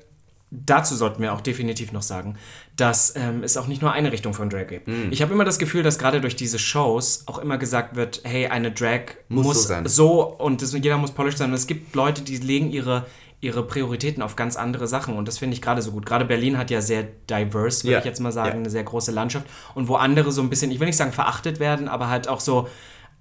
[0.52, 2.38] dazu sollten wir auch definitiv noch sagen,
[2.76, 4.88] dass ähm, es auch nicht nur eine Richtung von Drag gibt.
[4.88, 5.12] Mm.
[5.12, 8.48] Ich habe immer das Gefühl, dass gerade durch diese Shows auch immer gesagt wird, hey,
[8.48, 9.88] eine Drag Muss muss, so sein.
[9.88, 11.50] so und das, jeder muss polished sein.
[11.50, 13.06] Und es gibt Leute, die legen ihre
[13.44, 16.06] ihre Prioritäten auf ganz andere Sachen und das finde ich gerade so gut.
[16.06, 18.00] Gerade Berlin hat ja sehr diverse, würde Ja.
[18.00, 18.56] ich jetzt mal sagen, Ja.
[18.56, 19.46] eine sehr große Landschaft
[19.76, 22.40] und wo andere so ein bisschen, ich will nicht sagen verachtet werden, aber halt auch
[22.40, 22.68] so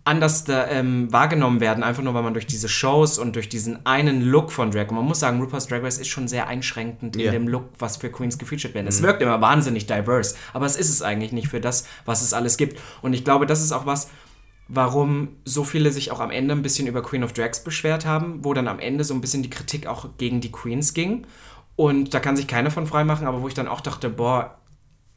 [0.05, 4.21] anders ähm, wahrgenommen werden, einfach nur weil man durch diese Shows und durch diesen einen
[4.23, 7.27] Look von Drag, und man muss sagen, RuPaul's Drag Race ist schon sehr einschränkend Ja.
[7.27, 8.89] in dem Look, was für Queens gefeatured werden.
[8.89, 12.33] Es wirkt immer wahnsinnig diverse, aber es ist es eigentlich nicht für das, was es
[12.33, 12.81] alles gibt.
[13.01, 14.11] Und ich glaube, das ist auch was,
[14.69, 18.45] warum so viele sich auch am Ende ein bisschen über Queen of Drags beschwert haben,
[18.45, 21.27] wo dann am Ende so ein bisschen die Kritik auch gegen die Queens ging.
[21.77, 24.59] Und da kann sich keiner von freimachen, aber wo ich dann auch dachte, boah,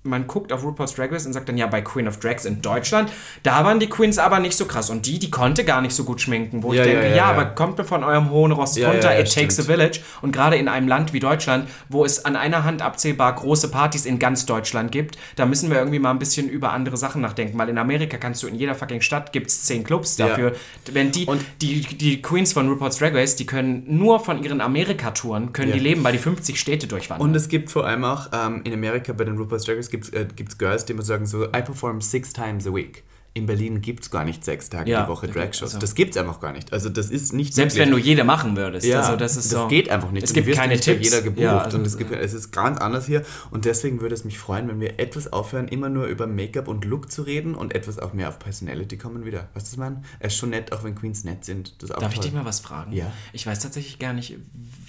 [0.05, 2.61] man guckt auf RuPaul's Drag Race und sagt dann, ja, bei Queen of Drags in
[2.61, 3.11] Deutschland,
[3.43, 4.89] da waren die Queens aber nicht so krass.
[4.89, 6.63] Und die, die konnte gar nicht so gut schminken.
[6.63, 7.25] Wo Ja, ich denke, ja, ja, ja.
[7.25, 9.67] aber kommt mir von eurem hohen Ross runter, it takes a stimmt.
[9.79, 9.99] village.
[10.21, 14.05] Und gerade in einem Land wie Deutschland, wo es an einer Hand abzählbar große Partys
[14.05, 17.57] in ganz Deutschland gibt, da müssen wir irgendwie mal ein bisschen über andere Sachen nachdenken.
[17.57, 20.53] Weil in Amerika kannst du in jeder fucking Stadt gibt es zehn Clubs dafür.
[20.91, 24.61] Wenn die, Und- die, die Queens von RuPaul's Drag Race, die können nur von ihren
[24.61, 27.27] Amerika-Touren, können die leben, weil die 50 Städte durchwandern.
[27.29, 30.05] Und es gibt vor allem auch ähm, in Amerika bei den RuPaul's Drag Race gibt
[30.05, 33.03] es äh, gibt's Girls, die immer sagen so, I perform six times a week.
[33.37, 35.61] In Berlin gibt es gar nicht sechs Tage Ja, die Woche Drag-Shows.
[35.73, 36.71] also- das gibt es einfach gar nicht.
[36.71, 37.91] Also das ist nicht Selbst möglich.
[37.93, 38.87] wenn du jede machen würdest.
[38.87, 39.67] Ja, also das ist so.
[39.67, 40.23] geht einfach nicht.
[40.23, 41.03] Es gibt keine Tipps.
[41.03, 43.23] jeder gebucht Ja, also, und es, gibt, es ist ganz anders hier.
[43.51, 46.85] Und deswegen würde es mich freuen, wenn wir etwas aufhören, immer nur über Make-up und
[46.85, 49.49] Look zu reden und etwas auch mehr auf Personality kommen wieder.
[49.53, 50.01] Weißt du, was ich meine?
[50.19, 51.75] Es ist schon nett, auch wenn Queens nett sind.
[51.83, 52.23] Das Darf ich toll.
[52.23, 52.93] dich mal was fragen?
[52.93, 53.11] Ja.
[53.33, 54.37] Ich weiß tatsächlich gar nicht,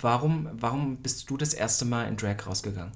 [0.00, 2.92] warum, warum bist du das erste Mal in Drag rausgegangen?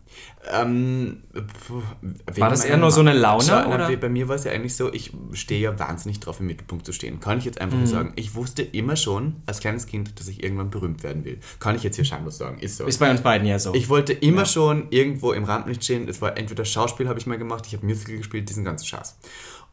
[0.53, 3.91] Ähm, wegen War das eher nur so eine Laune, Schau, oder?
[3.97, 6.93] Bei mir war es ja eigentlich so, ich stehe ja wahnsinnig drauf, im Mittelpunkt zu
[6.93, 7.21] stehen.
[7.21, 7.83] Kann ich jetzt einfach Mhm.
[7.85, 8.13] nur sagen.
[8.17, 11.39] Ich wusste immer schon, als kleines Kind, dass ich irgendwann berühmt werden will.
[11.59, 12.59] Kann ich jetzt hier schamlos sagen.
[12.61, 12.87] Ist so.
[12.87, 13.75] Ist bei uns beiden ja so.
[13.75, 16.09] Ich wollte immer schon irgendwo im Rampenlicht stehen.
[16.09, 19.17] Es war entweder Schauspiel habe ich mal gemacht, ich habe Musical gespielt, diesen ganzen Schatz.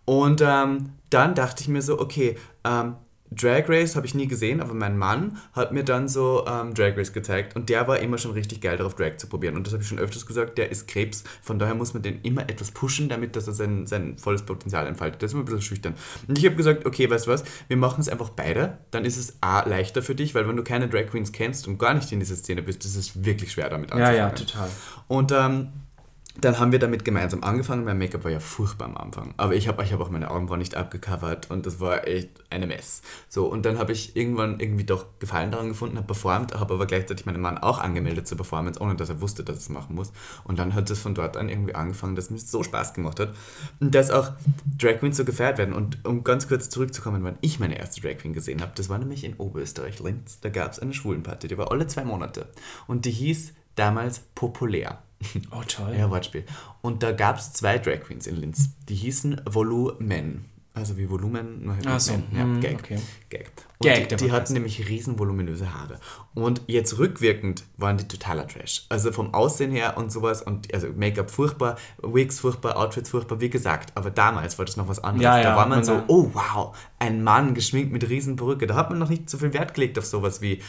[0.06, 2.95] Und ähm, dann dachte ich mir so, okay, ähm,
[3.32, 6.96] Drag Race habe ich nie gesehen, aber mein Mann hat mir dann so ähm, Drag
[6.98, 9.56] Race gezeigt und der war immer schon richtig geil darauf, Drag zu probieren.
[9.56, 12.22] Und das habe ich schon öfters gesagt, der ist Krebs, von daher muss man den
[12.22, 15.22] immer etwas pushen, damit dass er sein, sein volles Potenzial entfaltet.
[15.22, 15.96] Das ist immer ein bisschen schüchtern.
[16.28, 19.18] Und ich habe gesagt, okay, weißt du was, wir machen es einfach beide, dann ist
[19.18, 22.12] es A, leichter für dich, weil wenn du keine Drag Queens kennst und gar nicht
[22.12, 24.18] in dieser Szene bist, ist es wirklich schwer damit ja, anzufangen.
[24.18, 24.70] ja, total.
[25.08, 25.70] Und ähm,
[26.41, 27.84] dann haben wir damit gemeinsam angefangen.
[27.84, 29.34] Mein Make-up war ja furchtbar am Anfang.
[29.38, 32.67] Aber ich habe ich hab auch meine Augenbrauen nicht abgecovert und das war echt eine
[32.67, 33.02] Mess.
[33.28, 36.86] So, und dann habe ich irgendwann irgendwie doch Gefallen daran gefunden, habe performt, habe aber
[36.86, 39.95] gleichzeitig meinen Mann auch angemeldet zur Performance, ohne dass er wusste, dass er es machen
[39.95, 40.12] muss.
[40.43, 43.34] Und dann hat es von dort an irgendwie angefangen, dass mir so Spaß gemacht hat.
[43.80, 44.32] Und dass auch
[44.78, 45.73] Drag Queens so gefeiert werden.
[45.73, 49.00] Und um ganz kurz zurückzukommen, wann ich meine erste Drag Queen gesehen habe, das war
[49.00, 50.39] nämlich in Oberösterreich, Linz.
[50.41, 52.47] Da gab es eine Schwulenparty, die war alle zwei Monate.
[52.86, 55.00] Und die hieß damals Populär.
[55.51, 55.95] Oh, toll.
[55.97, 56.45] Ja, Wortspiel.
[56.82, 58.69] Und da gab es zwei Drag Queens in Linz.
[58.88, 60.45] Die hießen Volumen.
[60.77, 62.13] Also wie Volumen, nur halt mit so.
[62.32, 62.75] Ja, hm, Gag.
[62.75, 62.99] okay.
[63.30, 63.51] Gag.
[63.80, 65.99] Und Gag, die, die hatten nämlich riesen voluminöse Haare.
[66.36, 68.86] Und jetzt rückwirkend waren die totaler Trash.
[68.89, 73.49] Also vom Aussehen her und sowas und also Make-up furchtbar, Wigs furchtbar, Outfits furchtbar, wie
[73.49, 73.91] gesagt.
[73.95, 75.23] Aber damals war das noch was anderes.
[75.23, 78.67] Ja, da ja, war man und so, oh wow, ein Mann geschminkt mit riesen Perücke.
[78.67, 80.62] Da hat man noch nicht so viel Wert gelegt auf sowas wie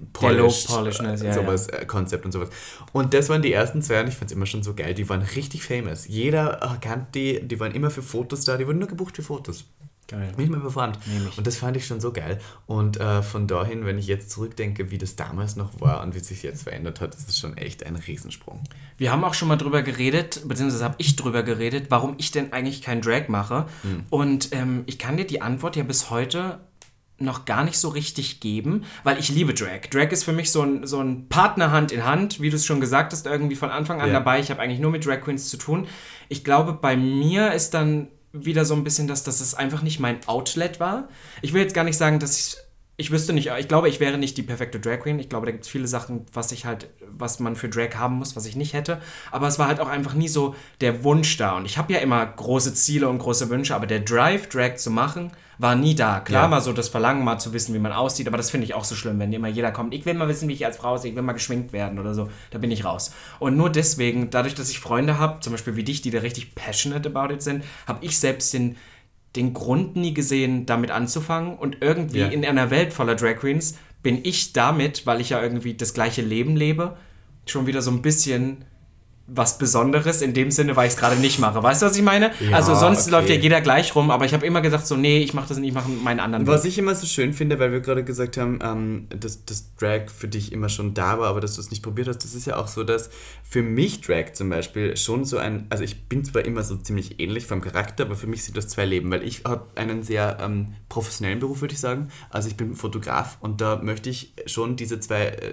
[0.00, 2.48] Low Polished, Polishness, äh, ja, sowas, äh, Konzept und sowas.
[2.92, 4.94] Und das waren die ersten zwei und ich fand es immer schon so geil.
[4.94, 6.08] Die waren richtig famous.
[6.08, 9.22] Jeder äh, kannte die, die waren immer für Fotos da, die wurden nur gebucht für
[9.22, 9.66] Fotos.
[10.10, 10.32] Geil.
[10.36, 11.38] Nicht mehr ich.
[11.38, 12.40] Und das fand ich schon so geil.
[12.66, 16.18] Und äh, von dahin, wenn ich jetzt zurückdenke, wie das damals noch war und wie
[16.18, 18.60] sich jetzt verändert hat, ist es schon echt ein Riesensprung.
[18.96, 22.52] Wir haben auch schon mal drüber geredet, beziehungsweise habe ich drüber geredet, warum ich denn
[22.52, 23.66] eigentlich kein Drag mache.
[23.82, 24.04] Hm.
[24.10, 26.58] Und ähm, ich kann dir die Antwort ja bis heute
[27.20, 29.82] noch gar nicht so richtig geben, weil ich liebe Drag.
[29.90, 32.66] Drag ist für mich so ein, so ein Partner Hand in Hand, wie du es
[32.66, 34.14] schon gesagt hast, irgendwie von Anfang an Ja.
[34.14, 34.40] dabei.
[34.40, 35.86] Ich habe eigentlich nur mit Drag Queens zu tun.
[36.28, 40.00] Ich glaube, bei mir ist dann wieder so ein bisschen, dass, dass es einfach nicht
[40.00, 41.08] mein Outlet war.
[41.42, 42.56] Ich will jetzt gar nicht sagen, dass ich
[43.00, 45.18] ich wüsste nicht, ich glaube, ich wäre nicht die perfekte Drag Queen.
[45.18, 48.16] Ich glaube, da gibt es viele Sachen, was ich halt, was man für Drag haben
[48.16, 49.00] muss, was ich nicht hätte.
[49.30, 51.56] Aber es war halt auch einfach nie so der Wunsch da.
[51.56, 54.90] Und ich habe ja immer große Ziele und große Wünsche, aber der Drive, Drag zu
[54.90, 56.20] machen, war nie da.
[56.20, 56.48] Klar, Ja.
[56.48, 58.84] mal so das Verlangen, mal zu wissen, wie man aussieht, aber das finde ich auch
[58.84, 61.10] so schlimm, wenn immer jeder kommt, ich will mal wissen, wie ich als Frau aussehe,
[61.10, 63.12] ich will mal geschminkt werden oder so, da bin ich raus.
[63.40, 66.54] Und nur deswegen, dadurch, dass ich Freunde habe, zum Beispiel wie dich, die da richtig
[66.54, 68.76] passionate about it sind, habe ich selbst den,
[69.36, 71.56] den Grund nie gesehen, damit anzufangen.
[71.56, 72.26] Und irgendwie Ja.
[72.28, 76.22] in einer Welt voller Drag Queens bin ich damit, weil ich ja irgendwie das gleiche
[76.22, 76.96] Leben lebe,
[77.46, 78.64] schon wieder so ein bisschen
[79.32, 81.62] was Besonderes in dem Sinne, weil ich es gerade nicht mache.
[81.62, 82.32] Weißt du, was ich meine?
[82.40, 83.10] Ja, also sonst okay.
[83.10, 85.58] läuft ja jeder gleich rum, aber ich habe immer gesagt so, nee, ich mache das
[85.58, 86.70] nicht, ich mache meinen anderen Was Weg.
[86.72, 90.28] ich immer so schön finde, weil wir gerade gesagt haben, ähm, dass, dass Drag für
[90.28, 92.56] dich immer schon da war, aber dass du es nicht probiert hast, das ist ja
[92.56, 93.10] auch so, dass
[93.42, 97.20] für mich Drag zum Beispiel schon so ein, also ich bin zwar immer so ziemlich
[97.20, 100.38] ähnlich vom Charakter, aber für mich sind das zwei Leben, weil ich habe einen sehr
[100.40, 102.08] ähm, professionellen Beruf, würde ich sagen.
[102.30, 105.52] Also ich bin Fotograf und da möchte ich schon diese zwei äh,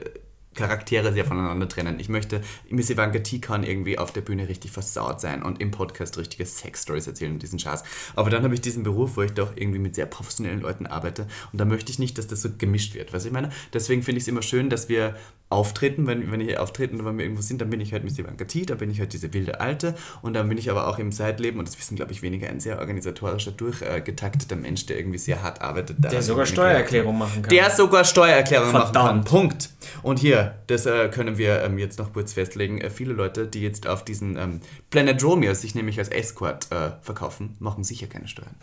[0.57, 1.99] Charaktere sehr voneinander trennen.
[1.99, 5.71] Ich möchte, Miss Ivanka T kann irgendwie auf der Bühne richtig versaut sein und im
[5.71, 7.83] Podcast richtige Sex-Stories erzählen und diesen Schatz.
[8.15, 11.27] Aber dann habe ich diesen Beruf, wo ich doch irgendwie mit sehr professionellen Leuten arbeite
[11.53, 13.13] und da möchte ich nicht, dass das so gemischt wird.
[13.13, 13.51] Was ich meine?
[13.73, 15.15] Deswegen finde ich es immer schön, dass wir
[15.49, 18.43] auftreten, wenn, wenn wir auftreten, wenn wir irgendwo sind, dann bin ich halt Miss Ivanka
[18.45, 21.13] T, dann bin ich halt diese wilde Alte und dann bin ich aber auch im
[21.13, 25.41] Seitleben und das wissen, glaube ich, weniger ein sehr organisatorischer, durchgetakteter Mensch, der irgendwie sehr
[25.41, 25.97] hart arbeitet.
[26.03, 27.49] Der sogar Steuererklärung machen kann.
[27.49, 28.93] Der sogar Steuererklärung machen kann.
[28.93, 29.25] Verdammt.
[29.25, 29.69] Punkt.
[30.01, 32.81] Und hier, das äh, können wir ähm, jetzt noch kurz festlegen.
[32.81, 36.91] Äh, viele Leute, die jetzt auf diesen ähm, Planet Romeo sich nämlich als Escort äh,
[37.01, 38.55] verkaufen, machen sicher keine Steuern.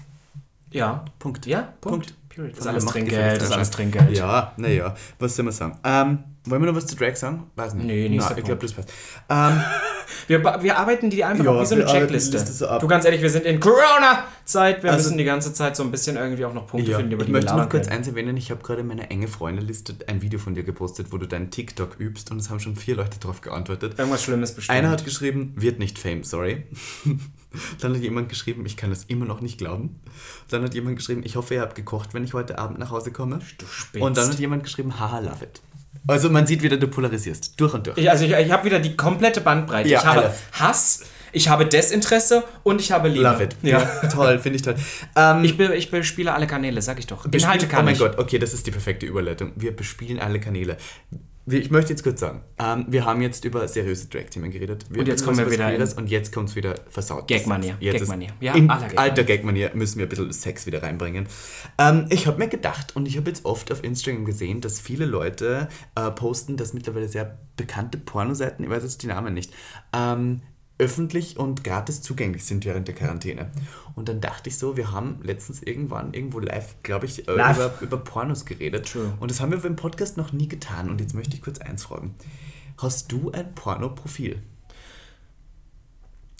[0.70, 1.04] Ja.
[1.18, 1.46] Punkt.
[1.46, 2.08] Ja, Punkt.
[2.08, 2.14] Punkt.
[2.36, 3.70] Das ist alles Trinkgeld, das ist alles.
[3.70, 4.16] Trinkgeld.
[4.16, 5.78] Ja, naja, was soll man sagen?
[5.84, 7.44] Ähm, wollen wir noch was zu Drag sagen?
[7.56, 7.86] Weiß nicht.
[7.86, 8.92] Nee, nächster Na, ich glaube, das passt.
[9.30, 9.60] Ähm,
[10.26, 12.36] Wir, wir arbeiten die einfach Ja, wie so eine Checkliste.
[12.38, 14.82] Liste so du ganz ehrlich, wir sind in Corona-Zeit.
[14.82, 17.12] Wir Also- müssen die ganze Zeit so ein bisschen irgendwie auch noch Punkte ja, finden,
[17.12, 18.36] über ich die wir möchte noch kurz eins erwähnen.
[18.36, 21.50] Ich habe gerade in meiner enge Freundeliste ein Video von dir gepostet, wo du deinen
[21.50, 23.98] TikTok übst und es haben schon vier Leute darauf geantwortet.
[23.98, 24.78] Irgendwas Schlimmes bestimmt.
[24.78, 26.64] Einer hat geschrieben, wird nicht Fame, sorry.
[27.80, 30.00] Dann hat jemand geschrieben, ich kann das immer noch nicht glauben.
[30.48, 33.12] Dann hat jemand geschrieben, ich hoffe, ihr habt gekocht, wenn ich heute Abend nach Hause
[33.12, 33.40] komme.
[33.58, 34.06] Du spinnst.
[34.06, 35.60] Und dann hat jemand geschrieben, haha, love it.
[36.06, 37.58] Also man sieht wieder, du polarisierst.
[37.58, 37.96] Durch und durch.
[37.96, 39.88] Ich, also ich, ich habe wieder die komplette Bandbreite.
[39.88, 40.36] Ja, ich habe alles.
[40.52, 43.24] Hass, ich habe Desinteresse und ich habe Liebe.
[43.24, 43.56] Love it.
[43.62, 43.80] Ja.
[44.08, 44.76] toll, finde ich toll.
[45.16, 47.26] Ähm, Ich, be, ich bespiele alle Kanäle, sag ich doch.
[47.26, 48.00] Inhalte kann oh mein ich.
[48.00, 49.52] Gott, okay, das ist die perfekte Überleitung.
[49.56, 50.76] Wir bespielen alle Kanäle.
[51.46, 54.86] Ich möchte jetzt kurz sagen, ähm, wir haben jetzt über seriöse Drag-Themen geredet.
[54.88, 57.28] Wir Und jetzt kommen wir wieder Queeres in- und jetzt kommt es wieder versaut.
[57.28, 58.30] Gagmanier, Gagmanier.
[58.40, 58.98] Ja, in Gagmanier.
[58.98, 61.26] alter Gagmanier müssen wir ein bisschen Sex wieder reinbringen.
[61.76, 65.04] Ähm, ich habe mir gedacht und ich habe jetzt oft auf Instagram gesehen, dass viele
[65.04, 69.52] Leute äh, posten, dass mittlerweile sehr bekannte Pornoseiten, ich weiß jetzt die Namen nicht,
[69.92, 70.40] ähm,
[70.78, 73.50] öffentlich und gratis zugänglich sind während der Quarantäne.
[73.94, 77.56] Und dann dachte ich so, wir haben letztens irgendwann irgendwo live, glaube ich, äh, Live.
[77.56, 78.90] über, über Pornos geredet.
[78.90, 79.14] True.
[79.20, 80.90] Und das haben wir im Podcast noch nie getan.
[80.90, 82.14] Und jetzt möchte ich kurz eins fragen.
[82.76, 84.42] Hast du ein Pornoprofil?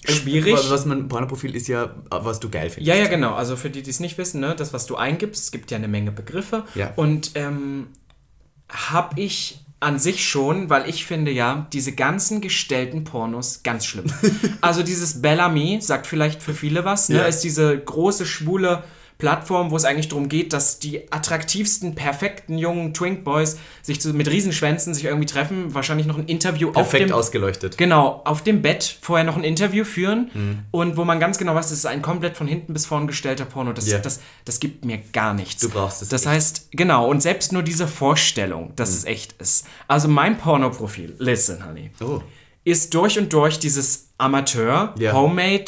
[0.07, 0.53] Schwierig.
[0.53, 2.87] Was, was man, Pornoprofil ist ja, was du geil findest.
[2.87, 3.33] Ja, ja, genau.
[3.35, 5.77] Also für die, die es nicht wissen, ne, das, was du eingibst, es gibt ja
[5.77, 6.65] eine Menge Begriffe.
[6.75, 6.91] Ja.
[6.95, 7.87] Und ähm,
[8.69, 14.05] habe ich an sich schon, weil ich finde ja, diese ganzen gestellten Pornos ganz schlimm.
[14.61, 17.17] also dieses Bellamy sagt vielleicht für viele was, ne?
[17.17, 17.25] Ja.
[17.25, 18.83] Ist diese große schwule
[19.17, 24.13] Plattform, wo es eigentlich darum geht, dass die attraktivsten, perfekten jungen Twink Boys sich zu,
[24.13, 27.77] mit Riesenschwänzen sich irgendwie treffen, wahrscheinlich noch ein Interview auf Perfekt dem ausgeleuchtet.
[27.77, 30.59] Genau, auf dem Bett vorher noch ein Interview führen Mhm.
[30.71, 33.45] und wo man ganz genau weiß, das ist ein komplett von hinten bis vorn gestellter
[33.45, 33.71] Porno.
[33.73, 33.99] Das, Ja.
[33.99, 35.61] das, das gibt mir gar nichts.
[35.61, 36.27] Du brauchst es Das echt.
[36.27, 36.31] Mhm.
[36.35, 39.65] heißt, genau, und selbst nur diese Vorstellung, dass es echt ist.
[39.87, 42.21] Also mein Pornoprofil, listen, honey, Oh.
[42.65, 44.93] ist durch und durch dieses Amateur.
[44.97, 45.13] Mhm.
[45.13, 45.65] Homemade,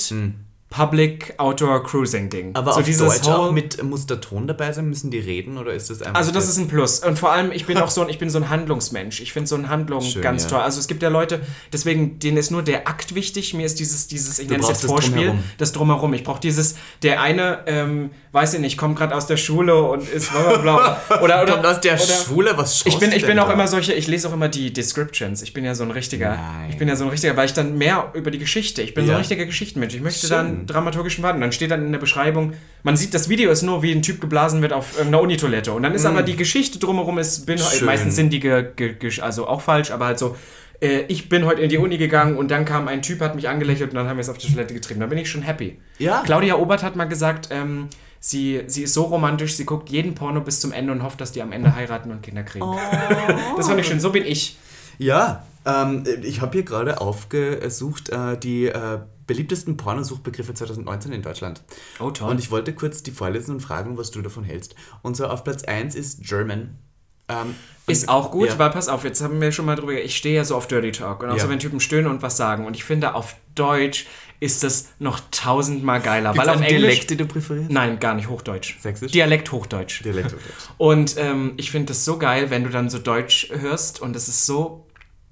[0.70, 2.54] Public Outdoor Cruising Ding.
[2.54, 4.90] Aber so auf dieses Deutsch auch mit, muss der Ton dabei sein?
[4.90, 6.20] Müssen die reden oder ist das einfach...
[6.20, 7.00] also das ist ein Plus.
[7.00, 9.22] Und vor allem, ich bin auch so ein, ich bin so ein Handlungsmensch.
[9.22, 10.50] Ich finde so eine Handlung Schön, ganz ja.
[10.50, 10.60] toll.
[10.60, 11.40] Also es gibt ja Leute,
[11.72, 13.54] deswegen, denen ist nur der Akt wichtig.
[13.54, 15.44] Mir ist dieses, dieses ich nenne es jetzt Vorspiel, Drumherum.
[15.58, 16.14] das Drumherum.
[16.14, 20.08] Ich brauche dieses, der eine, ähm, weiß ich nicht, kommt gerade aus der Schule und
[20.10, 21.02] ist bla bla bla.
[21.22, 23.54] Oder, oder, Kommt aus der oder, Schwule, was ich bin, ich bin auch da?
[23.54, 25.42] immer solche, ich lese auch immer die Descriptions.
[25.42, 26.70] Ich bin ja so ein richtiger, Nein.
[26.70, 29.06] ich bin ja so ein richtiger, weil ich dann mehr über die Geschichte, ich bin
[29.06, 29.20] so ein Ja.
[29.20, 29.96] richtiger Geschichtenmensch.
[29.96, 30.30] Ich möchte Schön.
[30.30, 31.42] dann dramaturgischen Warten.
[31.42, 34.20] Dann steht dann in der Beschreibung, man sieht, das Video ist nur, wie ein Typ
[34.22, 35.74] geblasen wird auf irgendeiner Unitoilette.
[35.74, 37.62] Und dann ist aber die Geschichte drumherum, ist, bin, Mm.
[37.62, 37.86] Schön.
[37.86, 40.36] meistens sind die, ge, ge, ge, also auch falsch, aber halt so,
[40.80, 43.50] äh, ich bin heute in die Uni gegangen und dann kam ein Typ, hat mich
[43.50, 45.00] angelächelt und dann haben wir es auf die Toilette getrieben.
[45.00, 45.78] Da bin ich schon happy.
[45.98, 46.22] Ja.
[46.26, 47.88] Claudia Obert hat mal gesagt, ähm,
[48.20, 51.32] sie, sie ist so romantisch, sie guckt jeden Porno bis zum Ende und hofft, dass
[51.32, 52.66] die am Ende heiraten und Kinder kriegen.
[52.66, 52.78] Oh.
[53.58, 54.00] das fand ich schön.
[54.00, 54.58] So bin ich.
[55.00, 61.62] Ja, ähm, ich habe hier gerade aufgesucht äh, die äh, beliebtesten Pornosuchbegriffe 2019 in Deutschland.
[62.00, 62.32] Oh, toll.
[62.32, 64.76] Und ich wollte kurz die vorlesen und fragen, was du davon hältst.
[65.04, 66.78] Und so auf Platz 1 ist German.
[67.30, 67.56] Ähm,
[67.88, 68.58] Ist auch gut, ja.
[68.58, 70.94] weil pass auf, jetzt haben wir schon mal drüber, ich stehe ja so auf Dirty
[70.94, 71.44] Talk und auch Ja.
[71.44, 72.66] so, wenn Typen stöhnen und was sagen.
[72.66, 74.08] Und ich finde, auf Deutsch
[74.40, 76.32] ist das noch tausendmal geiler.
[76.32, 76.80] Gibt's weil auf Englisch.
[76.80, 77.70] Dialekt, den du präferierst?
[77.70, 78.80] Nein, gar nicht, Hochdeutsch.
[78.80, 79.12] Sächsisch?
[79.12, 80.04] Dialekt Hochdeutsch.
[80.06, 80.34] Dialekt.
[80.34, 80.44] okay.
[80.78, 84.30] Und ähm, ich finde das so geil, wenn du dann so Deutsch hörst und es
[84.30, 84.87] ist so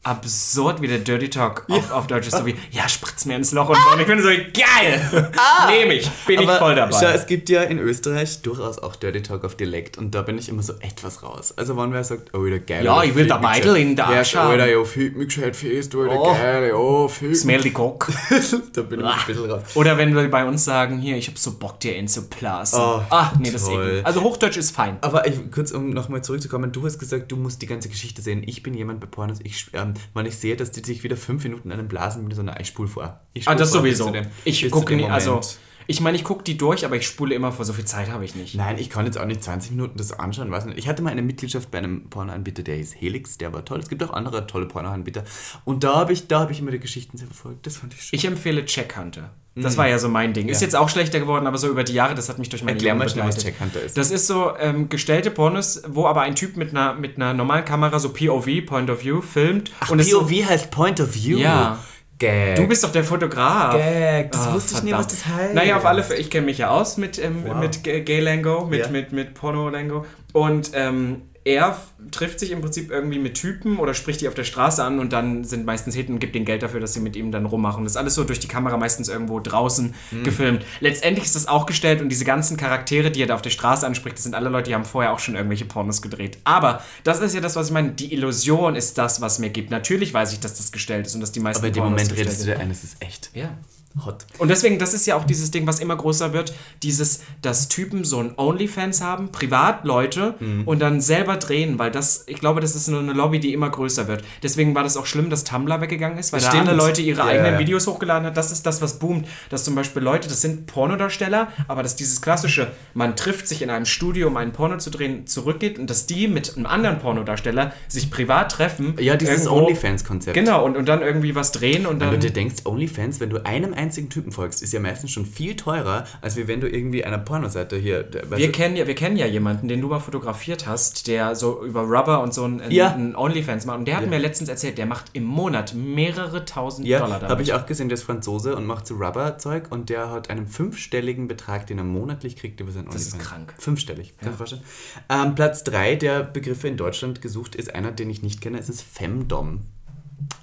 [0.05, 2.37] absurd, wie der Dirty Talk auf, auf Deutsch ist.
[2.37, 3.93] So wie, ja, spritz mir ins Loch und so.
[3.93, 5.31] Und ich bin so, geil!
[5.67, 6.95] Nehme ich, bin ich Aber voll dabei.
[6.97, 10.37] Schau, es gibt ja in Österreich durchaus auch Dirty Talk auf Dialekt und da bin
[10.37, 11.53] ich immer so etwas raus.
[11.57, 12.85] Also wenn wer sagt, oh, der geil.
[12.85, 14.59] Ja, ich will der Beidel in der Ja, Arsch haben.
[14.59, 16.33] Ja, fick mich gescheit fest, Oh.
[16.33, 18.11] geil, ja, fick Smell die Cock.
[18.73, 19.63] Da bin ich ein bisschen raus.
[19.75, 22.79] Oder wenn wir bei uns sagen, hier, ich hab so Bock, dir ihn zu blasen.
[22.79, 23.95] Oh, ah, nee, das ist toll.
[23.97, 24.05] gut.
[24.05, 24.97] Also Hochdeutsch ist fein.
[25.01, 28.43] Aber ich, kurz, um nochmal zurückzukommen, du hast gesagt, du musst die ganze Geschichte sehen.
[28.45, 31.43] Ich bin jemand bei Pornos, ich, ähm, wenn ich sehe, dass die sich wieder fünf
[31.43, 33.21] Minuten einen blasen mit so einer, ich spule vor.
[33.33, 34.09] Ich Ah, das sowieso.
[34.09, 35.41] dem- Ich gucke nie, also.
[35.87, 38.25] Ich meine, ich gucke die durch, aber ich spule immer vor, so viel Zeit habe
[38.25, 38.55] ich nicht.
[38.55, 40.77] Nein, ich kann jetzt auch nicht 20 Minuten das anschauen, weiß nicht.
[40.77, 43.79] Ich hatte mal eine Mitgliedschaft bei einem Pornoanbieter, der hieß Helix, der war toll.
[43.79, 45.23] Es gibt auch andere tolle Pornoanbieter.
[45.63, 47.65] Und da habe ich, da habe ich immer die Geschichten sehr verfolgt.
[47.65, 48.17] Das fand ich schön.
[48.17, 49.31] Ich empfehle Check Hunter.
[49.57, 50.49] Das war ja so mein Ding.
[50.49, 52.73] Ist jetzt auch schlechter geworden, aber so über die Jahre, das hat mich durch meine
[52.73, 53.57] Erklär mal Jugend schnell, was begleitet.
[53.57, 53.97] Checkhunter ist.
[53.97, 57.63] Das ist so ähm, gestellte Pornos, wo aber ein Typ mit einer, mit einer normalen
[57.63, 59.71] Kamera, so POV, Point of View, filmt.
[59.89, 61.37] und es POV so, heißt Point of View.
[61.37, 61.79] Ja.
[62.17, 62.55] Gag.
[62.55, 63.73] Du bist doch der Fotograf.
[63.75, 64.31] Gag.
[64.31, 65.11] Das Ah, wusste ich nie, was verdammt.
[65.11, 65.53] das heißt.
[65.53, 67.55] Naja, auf alle Fälle, ich kenne mich ja aus mit, ähm, Wow.
[67.57, 68.87] mit Gay-Lango, mit, Ja.
[68.89, 70.05] mit, mit Porno-Lango.
[70.33, 71.79] Und ähm, er
[72.11, 75.13] trifft sich im Prinzip irgendwie mit Typen oder spricht die auf der Straße an und
[75.13, 77.83] dann sind meistens Hitten und gibt denen Geld dafür, dass sie mit ihm dann rummachen.
[77.83, 80.23] Das ist alles so durch die Kamera meistens irgendwo draußen Mhm.
[80.23, 80.65] gefilmt.
[80.79, 83.85] Letztendlich ist das auch gestellt und diese ganzen Charaktere, die er da auf der Straße
[83.85, 86.39] anspricht, das sind alle Leute, die haben vorher auch schon irgendwelche Pornos gedreht.
[86.45, 87.91] Aber das ist ja das, was ich meine.
[87.91, 89.69] Die Illusion ist das, was mir gibt.
[89.69, 92.01] Natürlich weiß ich, dass das gestellt ist und dass die meisten Aber in dem Pornos
[92.01, 93.29] Moment redest du dir ein, es ist echt.
[93.35, 93.55] Ja.
[94.03, 94.25] Hot.
[94.39, 96.53] Und deswegen, das ist ja auch dieses Ding, was immer größer wird,
[96.83, 100.63] dieses, dass Typen so ein OnlyFans haben, Privatleute Mhm.
[100.65, 103.69] und dann selber drehen, weil das, ich glaube, das ist nur eine Lobby, die immer
[103.69, 104.23] größer wird.
[104.43, 106.67] Deswegen war das auch schlimm, dass Tumblr weggegangen ist, weil da Stimmt.
[106.67, 107.59] alle Leute ihre Ja, eigenen ja.
[107.59, 108.37] Videos hochgeladen hat.
[108.37, 109.27] Das ist das, was boomt.
[109.49, 113.69] Dass zum Beispiel Leute, das sind Pornodarsteller, aber dass dieses klassische, man trifft sich in
[113.69, 117.71] einem Studio, um einen Porno zu drehen, zurückgeht und dass die mit einem anderen Pornodarsteller
[117.87, 118.95] sich privat treffen.
[118.99, 120.33] Ja, dieses OnlyFans-Konzept.
[120.35, 122.19] Genau, und, und dann irgendwie was drehen und Wenn dann.
[122.19, 125.55] du dir denkst, OnlyFans, wenn du einem einzigen Typen folgst, ist ja meistens schon viel
[125.55, 128.07] teurer, als wenn du irgendwie einer Pornoseite hier.
[128.35, 131.81] Wir kennen, ja, wir kennen ja jemanden, den du mal fotografiert hast, der so über
[131.81, 132.93] Rubber und so ein, Ja.
[132.93, 133.79] ein OnlyFans macht.
[133.79, 134.09] Und der hat Ja.
[134.09, 137.29] mir letztens erzählt, der macht im Monat mehrere tausend Ja, Dollar damit.
[137.31, 140.47] habe ich auch gesehen, der ist Franzose und macht so Rubber-Zeug und der hat einen
[140.47, 143.29] fünfstelligen Betrag, den er monatlich kriegt über sein Das ist OnlyFans.
[143.29, 143.53] krank.
[143.57, 144.63] Fünfstellig, kannst du vorstellen?
[145.09, 148.69] Ähm, Platz 3 der Begriffe in Deutschland gesucht ist einer, den ich nicht kenne, es
[148.69, 149.61] ist Femdom.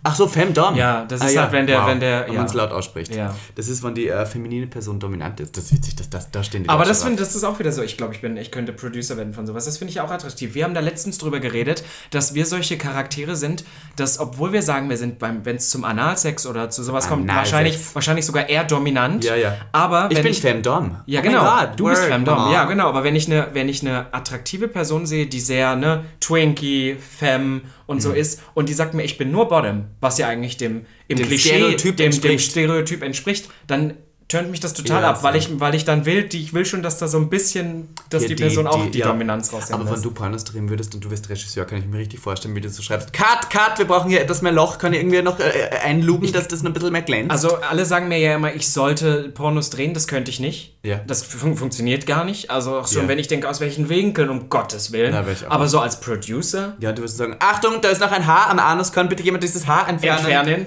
[0.04, 0.74] Ach so, Femdom.
[0.74, 2.38] Ja, das ist halt, wenn der- wenn der- Wenn ja.
[2.38, 3.14] man es laut ausspricht.
[3.14, 3.34] Ja.
[3.54, 5.56] Das ist, wenn die äh, feminine Person dominant ist.
[5.56, 7.08] Das ist witzig, dass das, da stehen die Aber das, drauf.
[7.08, 7.82] find, das ist auch wieder so.
[7.82, 9.64] Ich glaube, ich, bin- ich könnte Producer werden von sowas.
[9.64, 10.54] Das finde ich auch attraktiv.
[10.54, 13.64] Wir haben da letztens drüber geredet, dass wir solche Charaktere sind,
[13.96, 17.28] dass, obwohl wir sagen, wir sind beim, wenn es zum Analsex oder zu sowas kommt,
[17.28, 19.24] wahrscheinlich, wahrscheinlich sogar eher dominant.
[19.24, 19.54] Ja, ja.
[19.70, 20.96] Aber Ich wenn bin Femdom.
[21.06, 21.44] Ja, Oh genau.
[21.44, 22.34] Gott, du bist Femdom.
[22.36, 22.52] Mama.
[22.52, 22.88] Ja, genau.
[22.88, 27.60] Aber wenn ich eine, wenn ich eine attraktive Person sehe, die sehr, ne, Twinkie, Femme
[27.92, 28.42] und so ist.
[28.54, 31.50] Und die sagt mir, ich bin nur Bottom, was ja eigentlich dem im Dem Klischee,
[31.50, 32.38] Stereotyp dem, dem.
[32.38, 33.94] Stereotyp entspricht, dann
[34.32, 36.64] turnt mich das total Ja, ab, weil ich, weil ich dann will, die, ich will
[36.64, 39.06] schon, dass da so ein bisschen, dass Ja, die, Person auch die ja.
[39.06, 40.04] Dominanz raushängen Aber wenn lässt.
[40.04, 42.68] du Pornos drehen würdest und du wärst Regisseur, kann ich mir richtig vorstellen, wie du
[42.68, 45.70] so schreibst, Cut, Cut, wir brauchen hier etwas mehr Loch, kann ich irgendwie noch äh,
[45.84, 47.30] einlugen, dass das ein bisschen mehr glänzt?
[47.30, 50.76] Also alle sagen mir ja immer, ich sollte Pornos drehen, das könnte ich nicht.
[50.82, 51.00] Ja.
[51.06, 52.50] Das fun funktioniert gar nicht.
[52.50, 55.12] Also auch schon, wenn ich denke, aus welchen Winkeln, um Gottes Willen.
[55.12, 55.24] Na.
[55.48, 58.58] Aber so als Producer ja, du wirst sagen, Achtung, da ist noch ein Haar am
[58.58, 60.26] Anus, kann bitte jemand dieses Haar entfernen?
[60.26, 60.66] entfernen.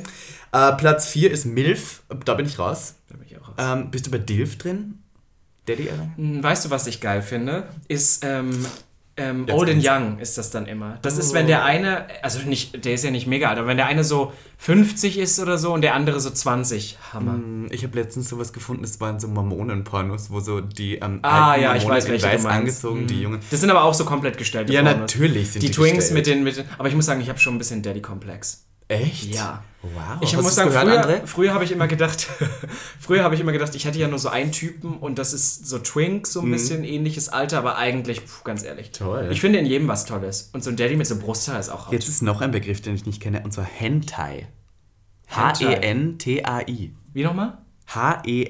[0.53, 2.95] Äh, Platz 4 ist MILF, da bin ich raus.
[3.09, 3.34] Da bin ich.
[3.57, 4.99] Ähm, bist du bei DILF drin?
[5.65, 6.07] Daddy Era?
[6.15, 7.67] Hm, Weißt du, was ich geil finde?
[7.87, 8.65] Ist ähm,
[9.17, 9.83] ähm, Old and.
[9.83, 10.99] Young ist das dann immer.
[11.01, 13.77] Das ist, wenn der eine, also nicht, der ist ja nicht mega alt, aber wenn
[13.77, 16.97] der eine so 50 ist oder so und der andere so 20.
[17.13, 17.39] Hammer.
[17.71, 21.63] Ich habe letztens sowas gefunden, das waren so Mormonen-Pornos, wo so die ähm, Ah alten
[21.63, 23.39] ja, ich weiß, in weiß angezogen, die Jungen.
[23.49, 24.99] Das sind aber auch so komplett gestellte Ja, Pornos.
[24.99, 26.13] natürlich sind die die Twinks gestellt.
[26.13, 28.65] mit den, mit den, aber ich muss sagen, ich habe schon ein bisschen Daddy-Komplex.
[28.87, 29.33] Echt?
[29.33, 29.63] Ja.
[29.81, 30.17] Wow.
[30.21, 31.25] Ich Hast muss sagen, gehört, früher, André?
[31.27, 32.27] früher habe ich immer gedacht,
[32.99, 35.67] früher habe ich immer gedacht, ich hätte ja nur so einen Typen und das ist
[35.67, 38.87] so Twink, so ein bisschen ähnliches Alter, aber eigentlich, puh, ganz ehrlich.
[38.87, 38.93] Mhm.
[38.93, 39.29] Toll.
[39.31, 40.49] Ich finde in jedem was Tolles.
[40.53, 41.91] Und so ein Daddy mit so Brusthaar ist auch.
[41.91, 44.47] Jetzt ist noch ein Begriff, den ich nicht kenne, und zwar Hentai.
[45.27, 45.65] Hentai.
[45.65, 46.93] H-E-N-T-A-I.
[47.13, 47.57] Wie nochmal?
[47.87, 48.45] H-E-N-T-A-I.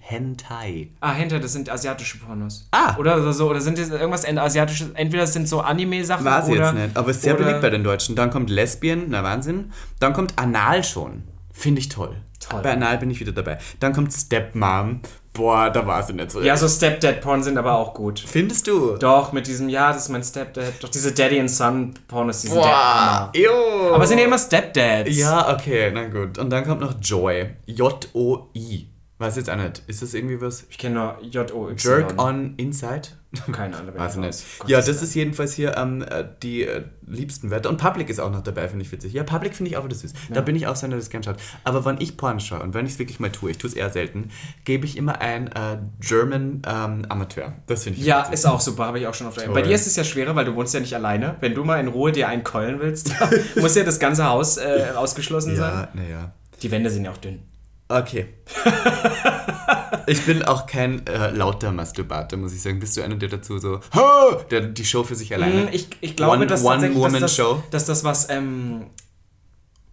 [0.00, 0.88] Hentai.
[1.00, 2.68] Ah, Hinter, das sind asiatische Pornos.
[2.70, 2.96] Ah.
[2.98, 6.64] Oder so, oder sind das irgendwas asiatisches, entweder das sind so Anime-Sachen Weiß ich oder...
[6.66, 8.14] jetzt nicht, aber ist sehr oder- beliebt bei den Deutschen.
[8.16, 9.72] Dann kommt Lesbien, na Wahnsinn.
[10.00, 11.22] Dann kommt Anal schon.
[11.52, 12.16] Finde ich toll.
[12.40, 12.62] Toll.
[12.62, 13.58] Bei Anal bin ich wieder dabei.
[13.80, 15.00] Dann kommt Stepmom.
[15.36, 16.40] Boah, da war sie nicht so.
[16.40, 18.18] Ja, so Stepdad-Porn sind aber auch gut.
[18.26, 18.96] Findest du?
[18.96, 20.72] Doch, mit diesem, ja, das ist mein Stepdad.
[20.80, 23.32] Doch diese Daddy and Son Pornos, die sind der Boah, Hammer.
[23.34, 23.94] ew.
[23.94, 25.16] Aber sind ja immer Stepdads.
[25.16, 26.38] Ja, okay, na gut.
[26.38, 27.50] Und dann kommt noch Joy.
[27.66, 28.88] J-O-I.
[29.18, 29.82] Weiß jetzt auch nicht.
[29.86, 30.64] Ist das irgendwie was?
[30.70, 31.76] Ich kenne nur J-O-Y.
[31.76, 33.08] Jerk on Inside?
[33.52, 33.96] Keine Ahnung.
[33.96, 34.16] Raus.
[34.16, 34.44] nicht.
[34.66, 37.68] Ja, das ist jedenfalls hier ähm, äh, die äh, liebsten Wörter.
[37.68, 39.12] Und Public ist auch noch dabei, finde ich witzig.
[39.12, 40.12] Ja, Public finde ich auch wieder süß.
[40.30, 41.36] Da bin ich auch so einer, der das gern schaut.
[41.64, 43.76] Aber wenn ich Porn schaue und wenn ich es wirklich mal tue, ich tue es
[43.76, 44.30] eher selten,
[44.64, 47.54] gebe ich immer ein äh, German ähm, Amateur.
[47.66, 48.34] Das finde ich Ja, witzig.
[48.34, 49.54] ist auch super, habe ich auch schon auf der Toll.
[49.54, 51.36] Bei dir ist es ja schwerer, weil du wohnst ja nicht alleine.
[51.40, 53.12] Wenn du mal in Ruhe dir einen keulen willst,
[53.56, 55.72] muss ja das ganze Haus äh, ausgeschlossen sein.
[55.72, 56.32] Ja, naja.
[56.62, 57.40] Die Wände sind ja auch dünn.
[57.88, 58.26] Okay.
[60.06, 62.80] ich bin auch kein äh, lauter Masturbator, muss ich sagen.
[62.80, 65.62] Bist du einer, der dazu so, "Ha!" der die Show für sich alleine?
[65.66, 67.62] Hm, Ich, ich glaube, One- dass, tatsächlich, dass, das, One-Woman-Show?
[67.70, 68.86] dass das was, ähm,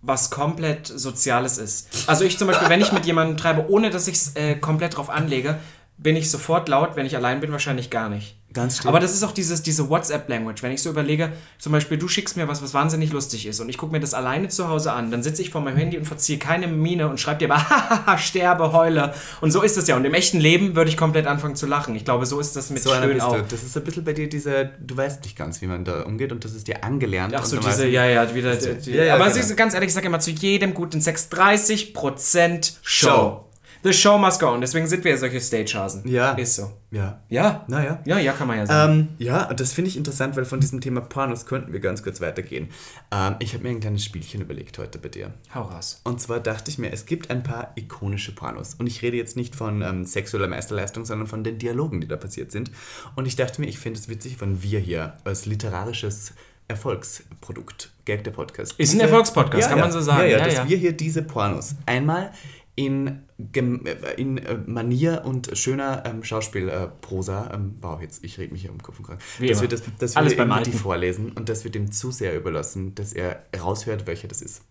[0.01, 2.10] was komplett Soziales ist.
[2.10, 4.97] Also ich zum Beispiel, wenn ich mit jemandem treibe, ohne dass ich es äh, komplett
[4.97, 5.60] drauf anlege,
[5.97, 8.36] bin ich sofort laut, wenn ich allein bin, wahrscheinlich gar nicht.
[8.53, 8.89] Ganz stimmt.
[8.89, 10.61] Aber das ist auch dieses, diese WhatsApp-Language.
[10.61, 13.69] Wenn ich so überlege, zum Beispiel, du schickst mir was, was wahnsinnig lustig ist und
[13.69, 16.05] ich gucke mir das alleine zu Hause an, dann sitze ich vor meinem Handy und
[16.05, 19.13] verziehe keine Miene und schreibe dir aber, hahaha, sterbe, heule.
[19.41, 19.95] Und so ist es ja.
[19.95, 21.95] Und im echten Leben würde ich komplett anfangen zu lachen.
[21.95, 23.35] Ich glaube, so ist das mit so bist auch.
[23.35, 23.43] du.
[23.43, 26.31] Das ist ein bisschen bei dir diese, du weißt nicht ganz, wie man da umgeht
[26.31, 27.33] und das ist dir angelernt.
[27.35, 28.55] Ach so, diese, weißt ja, ja, wieder.
[28.55, 29.35] Die, die, Ja, ja, aber genau.
[29.37, 33.07] es ist, ganz ehrlich, ich sage immer zu jedem guten Sex 30% Show.
[33.07, 33.52] Show.
[33.83, 34.61] The show must go on.
[34.61, 36.07] Deswegen sind wir ja solche Stagehasen.
[36.07, 36.31] Ja.
[36.33, 36.71] Ist so.
[36.91, 37.21] Ja.
[37.27, 37.65] Ja.
[37.67, 37.99] Naja.
[38.05, 38.93] Ja, ja, kann man ja sagen.
[38.93, 42.01] Ähm, ja, und das finde ich interessant, weil von diesem Thema Pornos könnten wir ganz
[42.01, 42.69] kurz weitergehen.
[43.11, 45.33] Ähm, ich habe mir ein kleines Spielchen überlegt heute bei dir.
[45.53, 45.99] Hau raus.
[46.05, 48.75] Und zwar dachte ich mir, es gibt ein paar ikonische Pornos.
[48.75, 52.15] Und ich rede jetzt nicht von ähm, sexueller Meisterleistung, sondern von den Dialogen, die da
[52.15, 52.71] passiert sind.
[53.15, 56.33] Und ich dachte mir, ich finde es witzig, wenn wir hier als literarisches
[56.69, 58.73] Erfolgsprodukt, Gag der Podcast.
[58.77, 60.23] Ist ein Erfolgspodcast, kann man so sagen.
[60.23, 60.69] Ja, ja, Ja, dass ja.
[60.69, 62.31] wir hier diese Pornos einmal
[62.75, 63.19] in,
[63.53, 68.71] äh, in äh, Manier und schöner ähm, Schauspielprosa, ähm, wow, jetzt, ich rede mich hier
[68.71, 70.73] um Kopf und Kragen, dass wir, das, dass Alles wir Alten.
[70.73, 74.62] vorlesen und dass wir dem zu sehr überlassen, dass er raushört, welcher das ist.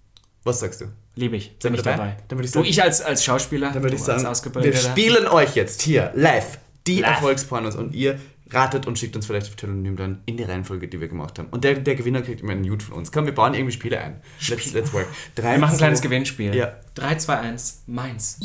[0.44, 0.86] Was sagst du?
[1.14, 1.54] Liebe ich.
[1.62, 1.96] Sind wir dabei.
[1.96, 2.16] dabei?
[2.26, 4.74] Dann würde ich du, sagen- ich als, als Schauspieler, Dann würde du ich sagen, wir
[4.74, 7.10] spielen euch jetzt hier live die Live.
[7.12, 8.18] Erfolgspornos und ihr
[8.50, 11.48] ratet und schickt uns vielleicht auf Telonym dann in die Reihenfolge, die wir gemacht haben.
[11.50, 13.12] Und der, der Gewinner kriegt immer einen Nude von uns.
[13.12, 14.20] Komm, wir bauen irgendwie Spiele ein.
[14.48, 15.06] Let's, let's work.
[15.36, 16.54] Drei, Wir machen ein kleines Gewinnspiel.
[16.54, 16.74] Ja.
[16.94, 18.38] 3, 2, 1, meins.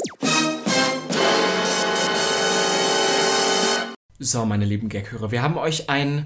[4.20, 6.26] So, meine lieben Gaghörer, wir haben euch ein,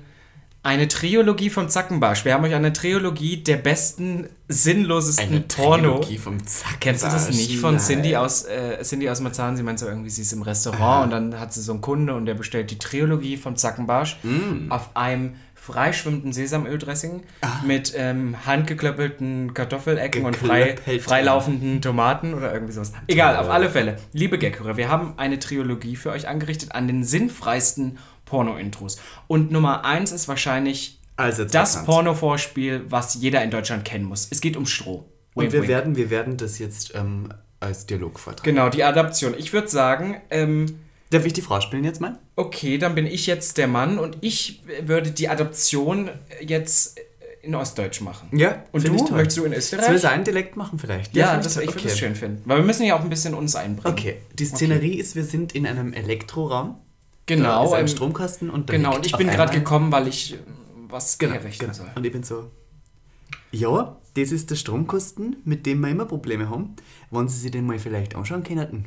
[0.64, 2.24] eine Trilogie vom Zackenbarsch.
[2.24, 5.96] Wir haben euch eine Trilogie der besten, sinnlosesten Eine Porno.
[5.98, 6.80] Trilogie vom Zack.
[6.80, 9.58] Kennst du das nicht von Cindy aus, äh, Cindy aus Marzahn?
[9.58, 12.14] Sie meint so irgendwie, sie ist im Restaurant und dann hat sie so einen Kunde
[12.16, 14.72] und der bestellt die Trilogie vom Zackenbarsch Mm.
[14.72, 17.21] auf einem freischwimmenden Sesamöldressing
[17.63, 22.93] mit ähm, handgeklöppelten Kartoffelecken und frei, freilaufenden Tomaten oder irgendwie sowas.
[23.06, 23.97] Egal, auf alle Fälle.
[24.12, 29.00] Liebe Gaghörer, wir haben eine Trilogie für euch angerichtet an den sinnfreisten Porno-Intros.
[29.28, 31.86] Und Nummer eins ist wahrscheinlich Also das.
[31.86, 34.30] Porno-Vorspiel, was jeder in Deutschland kennen muss.
[34.32, 35.06] Es geht um Stroh.
[35.36, 35.69] Und Wink, wir wink.
[35.69, 38.43] werden, wir werden das jetzt ähm, als Dialog vortragen.
[38.43, 39.36] Genau, die Adaption.
[39.38, 40.80] Ich würde sagen, ähm,
[41.12, 42.17] Darf ich die Frau spielen jetzt mal?
[42.36, 46.10] okay, dann bin ich jetzt der Mann und ich würde die Adaption
[46.41, 47.00] jetzt
[47.43, 48.30] in Ostdeutsch machen.
[48.38, 48.93] Ja, Und du?
[48.95, 49.12] ich toll.
[49.17, 50.02] Möchtest du in Sollen wir Österreich?
[50.02, 51.15] seinen Dialekt machen vielleicht?
[51.15, 51.88] Ja, find das, ich würde okay.
[51.88, 52.41] es schön finden.
[52.45, 53.93] Weil wir müssen ja auch ein bisschen uns einbringen.
[53.97, 56.76] Okay, die Szenerie ist, wir sind in einem Elektroraum.
[57.28, 57.65] Da Genau.
[57.65, 60.38] ist ein ähm, Stromkasten und da genau, und ich bin gerade gekommen, weil ich äh,
[60.89, 61.74] was Genau, herrichten genau.
[61.74, 61.88] soll.
[61.95, 62.50] Und ich bin so,
[63.52, 66.76] ja, das ist der Stromkosten, mit dem wir immer Probleme haben.
[67.10, 68.86] Wollen Sie sich den mal vielleicht anschauen können?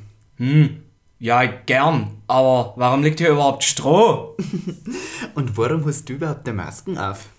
[1.25, 2.19] Ja, gern.
[2.27, 4.37] Aber warum liegt hier überhaupt Stroh?
[5.35, 7.31] Und warum hast du überhaupt eine Masken auf?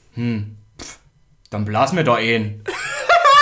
[1.51, 2.63] Dann blas mir da ein.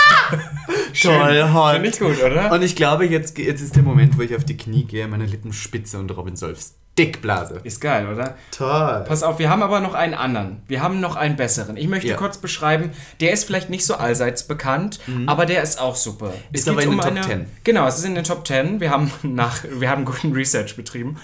[1.00, 1.72] Toll, hot.
[1.72, 2.52] Finde ich gut, oder?
[2.52, 5.24] Und ich glaube, jetzt, jetzt ist der Moment, wo ich auf die Knie gehe, meine
[5.24, 7.60] Lippen spitze und Robin Solfs dick blase.
[7.64, 8.36] Ist geil, oder?
[8.50, 9.04] Toll.
[9.06, 10.62] Pass auf, wir haben aber noch einen anderen.
[10.68, 11.76] Wir haben noch einen besseren.
[11.76, 12.16] Ich möchte Ja.
[12.16, 12.90] kurz beschreiben,
[13.20, 16.26] der ist vielleicht nicht so allseits bekannt, aber der ist auch super.
[16.28, 16.32] Mhm.
[16.52, 17.46] Ist aber in den Top 10.
[17.64, 18.80] Genau, es ist in den Top 10.
[18.80, 21.18] Wir haben, nach, wir haben guten Research betrieben.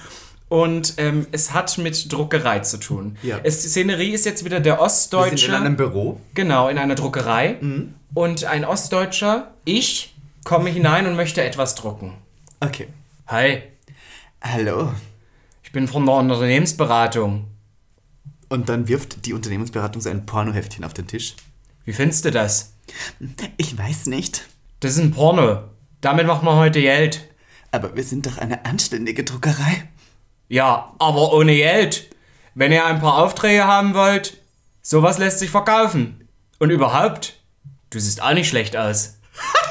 [0.49, 3.17] Und ähm, es hat mit Druckerei zu tun.
[3.23, 3.39] Ja.
[3.45, 5.39] Es, die Szenerie ist jetzt wieder der Wir Ostdeutsche.
[5.39, 6.21] sind in einem Büro.
[6.35, 7.59] Genau, in einer Druckerei.
[7.61, 7.95] Mhm.
[8.15, 12.15] Und ein Ostdeutscher, ich, komme hinein und möchte etwas drucken.
[12.59, 12.89] Okay.
[13.29, 13.63] Hi,
[14.43, 14.93] Hallo.
[15.71, 17.47] Ich bin von der Unternehmensberatung.
[18.49, 21.37] Und dann wirft die Unternehmensberatung so ein Pornoheftchen auf den Tisch.
[21.85, 22.75] Wie findest du das?
[23.57, 24.49] Ich weiß nicht.
[24.81, 25.63] Das ist ein Porno.
[26.01, 27.25] Damit macht man heute Geld.
[27.71, 29.89] Aber wir sind doch eine anständige Druckerei.
[30.49, 32.11] Ja, aber ohne Geld.
[32.57, 34.39] Wenn ihr ein paar Aufträge haben wollt,
[34.83, 36.27] sowas lässt sich verkaufen.
[36.59, 37.41] Und überhaupt,
[37.91, 39.21] du siehst auch nicht schlecht aus.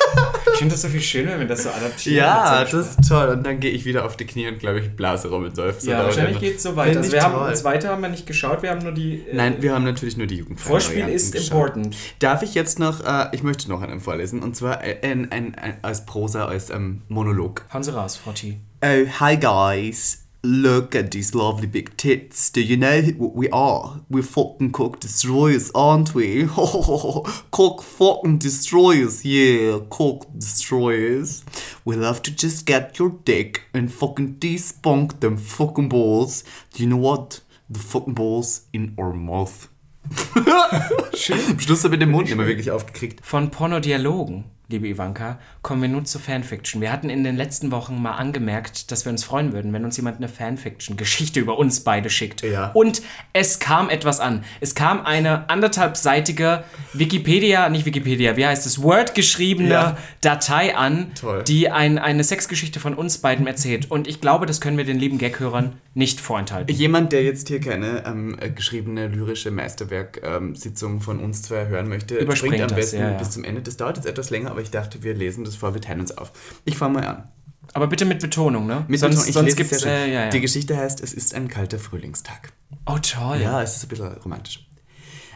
[0.59, 3.29] ich finde das so viel schöner, wenn das so adaptiert Ja, das ist toll.
[3.29, 5.85] Und dann gehe ich wieder auf die Knie und glaube ich blase Robin Solfs.
[5.85, 6.99] Ja, oder wahrscheinlich geht es so weiter.
[6.99, 9.21] Also wir haben, das weiter haben wir nicht geschaut, wir haben nur die.
[9.21, 11.51] Äh, Nein, wir haben natürlich nur die Jugendfreien Vorspiel ist geschaut.
[11.51, 11.95] important.
[12.19, 15.55] Darf ich jetzt noch, äh, ich möchte noch einen vorlesen, und zwar äh, ein, ein,
[15.55, 17.65] ein, als Prosa, als ähm, Monolog.
[17.73, 18.59] Raus, Frau T.
[18.83, 20.28] Oh, hi guys.
[20.41, 22.49] Look at these lovely big tits.
[22.49, 23.99] Do you know what we are?
[24.09, 26.47] We're fucking cock destroyers, aren't we?
[26.47, 31.43] cock fucking destroyers, yeah, cock destroyers.
[31.83, 36.45] We love to just get your dick and fucking despunk them fucking balls.
[36.73, 37.41] Do you know what?
[37.69, 39.67] The fucking balls in our mouth.
[40.35, 43.25] Am Schluss habe ich den Mund nicht mehr wirklich aufgekriegt.
[43.25, 46.79] Von Pornodialogen, liebe Ivanka, kommen wir nun zu Fanfiction.
[46.79, 49.97] Wir hatten in den letzten Wochen mal angemerkt, dass wir uns freuen würden, wenn uns
[49.97, 52.43] jemand eine Fanfiction-Geschichte über uns beide schickt.
[52.43, 52.69] Ja.
[52.73, 53.01] Und
[53.33, 54.43] es kam etwas an.
[54.61, 56.63] Es kam eine anderthalbseitige
[56.93, 59.97] Wikipedia, nicht Wikipedia, wie heißt es, Word geschriebene Ja.
[60.21, 61.43] Datei an, Toll.
[61.43, 63.89] die ein, eine Sexgeschichte von uns beiden erzählt.
[63.89, 66.73] Und ich glaube, das können wir den lieben Gag-Hörern nicht vorenthalten.
[66.73, 72.15] Jemand, der jetzt hier keine ähm, äh, geschriebene lyrische Meisterwerk-Sitzung von uns zwei hören möchte,
[72.15, 73.17] Überspringt springt am das, besten ja.
[73.17, 73.61] bis zum Ende.
[73.61, 76.17] Das dauert jetzt etwas länger, aber ich dachte, wir lesen das vor, wir teilen uns
[76.17, 76.31] auf.
[76.65, 77.29] Ich fange mal an.
[77.73, 78.85] Aber bitte mit Betonung, ne?
[78.87, 79.83] Mit sonst Betonung, ich sonst lese gibt es es.
[79.83, 80.09] sehr schön.
[80.09, 80.29] Äh, ja, ja.
[80.29, 82.51] Die Geschichte heißt, es ist ein kalter Frühlingstag.
[82.85, 83.41] Oh, toll.
[83.41, 84.68] Ja, es ist ein bisschen romantisch.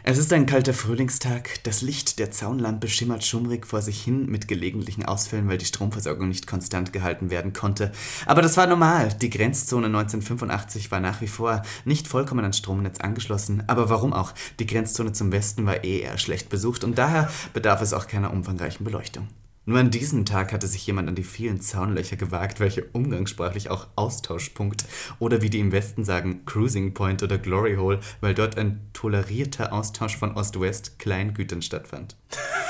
[0.06, 1.62] Es ist ein kalter Frühlingstag.
[1.62, 6.28] Das Licht der Zaunlampe schimmert schummrig vor sich hin mit gelegentlichen Ausfällen, weil die Stromversorgung
[6.28, 7.90] nicht konstant gehalten werden konnte.
[8.26, 9.14] Aber das war normal.
[9.22, 13.62] Die Grenzzone 1985 war nach wie vor nicht vollkommen ans Stromnetz angeschlossen.
[13.66, 14.34] Aber warum auch?
[14.58, 18.30] Die Grenzzone zum Westen war eh eher schlecht besucht und daher bedarf es auch keiner
[18.30, 19.28] umfangreichen Beleuchtung.
[19.66, 23.86] Nur an diesem Tag hatte sich jemand an die vielen Zaunlöcher gewagt, welche umgangssprachlich auch
[23.96, 24.84] Austauschpunkt
[25.18, 29.72] oder wie die im Westen sagen Cruising Point oder Glory Hole, weil dort ein tolerierter
[29.72, 32.14] Austausch von Ost-West Kleingütern stattfand.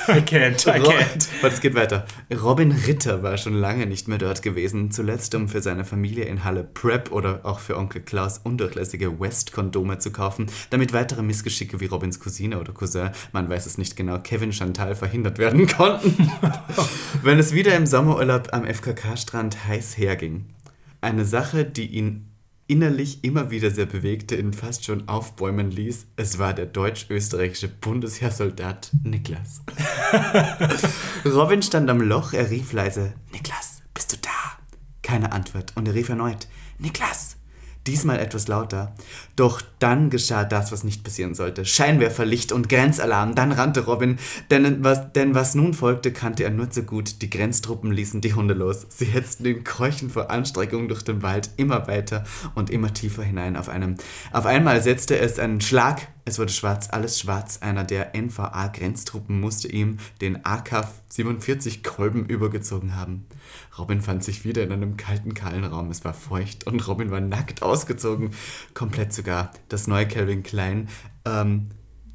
[0.06, 1.28] I can't, I can't.
[1.40, 2.04] Warte, es geht weiter.
[2.42, 6.44] Robin Ritter war schon lange nicht mehr dort gewesen, zuletzt um für seine Familie in
[6.44, 11.86] Halle Prep oder auch für Onkel Klaus undurchlässige West-Kondome zu kaufen, damit weitere Missgeschicke wie
[11.86, 16.30] Robins Cousine oder Cousin, man weiß es nicht genau, Kevin Chantal verhindert werden konnten.
[17.22, 20.46] Wenn es wieder im Sommerurlaub am FKK-Strand heiß herging.
[21.00, 22.30] Eine Sache, die ihn
[22.66, 28.90] innerlich immer wieder sehr bewegte, ihn fast schon aufbäumen ließ, es war der deutsch-österreichische Bundesheersoldat
[29.02, 29.62] Niklas.
[31.24, 34.30] Robin stand am Loch, er rief leise, Niklas, bist du da?
[35.02, 37.36] Keine Antwort und er rief erneut, Niklas!
[37.86, 38.94] Diesmal etwas lauter.
[39.36, 41.64] Doch dann geschah das, was nicht passieren sollte.
[41.64, 43.34] Scheinwerferlicht und Grenzalarm.
[43.34, 44.18] Dann rannte Robin,
[44.50, 47.20] denn was, denn was nun folgte, kannte er nur zu gut.
[47.20, 48.86] Die Grenztruppen ließen die Hunde los.
[48.90, 52.24] Sie hetzten den Keuchen vor Anstrengung durch den Wald immer weiter
[52.54, 53.96] und immer tiefer hinein auf einem.
[54.32, 56.08] Auf einmal setzte es einen Schlag.
[56.26, 57.58] Es wurde schwarz, alles schwarz.
[57.60, 63.26] Einer der NVA-Grenztruppen musste ihm den AK-47 Kolben übergezogen haben.
[63.78, 65.90] Robin fand sich wieder in einem kalten, kahlen Raum.
[65.90, 68.30] Es war feucht und Robin war nackt ausgezogen.
[68.72, 69.50] Komplett sogar.
[69.68, 70.88] Das neue Calvin Klein,
[71.24, 71.70] ähm,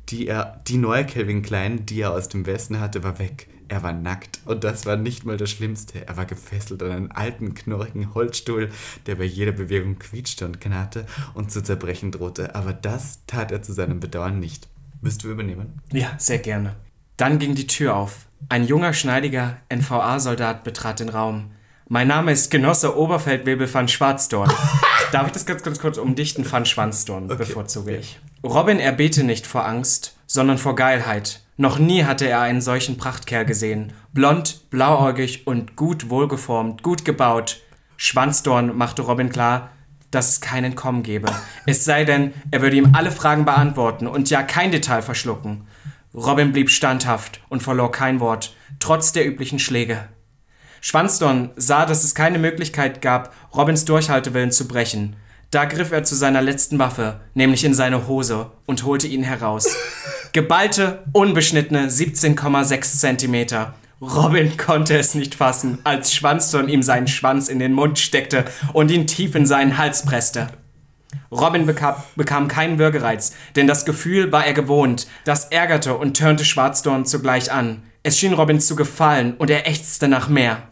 [0.10, 3.48] die, er, die neue Calvin Klein, die er aus dem Westen hatte, war weg.
[3.68, 6.08] Er war nackt und das war nicht mal das Schlimmste.
[6.08, 8.70] Er war gefesselt an einen alten, knorrigen Holzstuhl,
[9.06, 11.06] der bei jeder Bewegung quietschte und knarrte
[11.36, 12.56] und zu zerbrechen drohte.
[12.56, 14.68] Aber das tat er zu seinem Bedauern nicht.
[15.02, 15.82] Wirst du übernehmen?
[15.92, 16.78] Ja, sehr gerne.
[17.18, 18.26] Dann ging die Tür auf.
[18.50, 21.52] Ein junger, schneidiger NVA-Soldat betrat den Raum.
[21.92, 24.52] Mein Name ist Genosse Oberfeldwebel van Schwarzdorn.
[25.12, 26.46] Darf ich das ganz, ganz kurz umdichten?
[26.50, 28.20] Van Schwanzdorn bevorzuge ich.
[28.44, 31.42] Robin erbete nicht vor Angst, sondern vor Geilheit.
[31.58, 33.92] Noch nie hatte er einen solchen Prachtkerl gesehen.
[34.14, 37.60] Blond, blauäugig und gut wohlgeformt, gut gebaut.
[37.98, 39.72] Schwanzdorn machte Robin klar,
[40.12, 41.32] dass es kein Entkommen gebe.
[41.66, 45.66] Es sei denn, er würde ihm alle Fragen beantworten und ja kein Detail verschlucken.
[46.14, 50.08] Robin blieb standhaft und verlor kein Wort, trotz der üblichen Schläge.
[50.82, 55.16] Schwanzdorn sah, dass es keine Möglichkeit gab, Robins Durchhaltewillen zu brechen.
[55.52, 59.68] Da griff er zu seiner letzten Waffe, nämlich in seine Hose, und holte ihn heraus.
[60.32, 63.74] Geballte, unbeschnittene 17,6 Zentimeter.
[64.00, 68.92] Robin konnte es nicht fassen, als Schwanzdorn ihm seinen Schwanz in den Mund steckte und
[68.92, 70.48] ihn tief in seinen Hals presste.
[71.32, 75.08] Robin bekam, bekam keinen Würgereiz, denn das Gefühl war er gewohnt.
[75.26, 77.84] Das ärgerte und turnte Schwarzdorn zugleich an.
[78.04, 80.64] Es schien Robin zu gefallen und er ächzte nach mehr.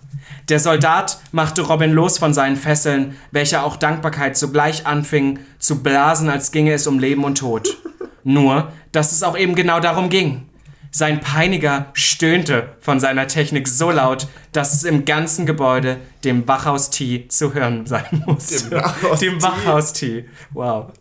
[0.49, 6.29] Der Soldat machte Robin los von seinen Fesseln, welche auch Dankbarkeit sogleich anfing zu blasen,
[6.29, 7.77] als ginge es um Leben und Tod.
[8.23, 10.47] Nur, dass es auch eben genau darum ging.
[10.89, 17.27] Sein Peiniger stöhnte von seiner Technik so laut, dass es im ganzen Gebäude dem Wachhaus-Tee
[17.27, 18.69] zu hören sein musste.
[18.69, 19.25] Dem Wachhaus-Tee.
[19.25, 20.29] Dem Wachhaus-Tee.
[20.53, 20.91] Wow.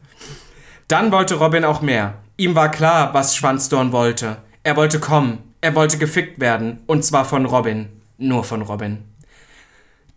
[0.89, 2.15] Dann wollte Robin auch mehr.
[2.37, 4.39] Ihm war klar, was Schwanzdorn wollte.
[4.65, 5.46] Er wollte kommen.
[5.67, 6.85] Er wollte gefickt werden.
[6.87, 7.89] Und zwar von Robin.
[8.19, 8.99] Nur von Robin.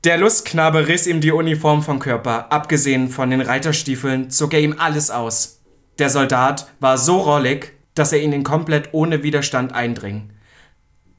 [0.04, 2.52] Der Lustknabe riss ihm die Uniform vom Körper.
[2.52, 5.62] Abgesehen von den Reiterstiefeln zog er ihm alles aus.
[5.98, 10.30] Der Soldat war so rollig, dass er ihn komplett ohne Widerstand eindring.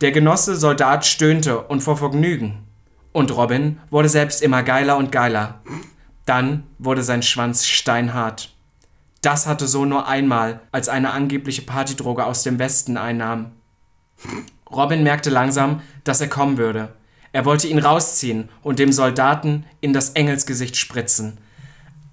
[0.01, 2.69] Der Genosse Soldat stöhnte und vor Vergnügen.
[3.11, 5.61] Und Robin wurde selbst immer geiler und geiler.
[6.25, 8.55] Dann wurde sein Schwanz steinhart.
[9.23, 13.57] Das hatte so nur einmal, als eine angebliche Partydroge aus dem Westen einnahm.
[14.71, 16.91] Robin merkte langsam, dass er kommen würde.
[17.33, 21.39] Er wollte ihn rausziehen und dem Soldaten in das Engelsgesicht spritzen.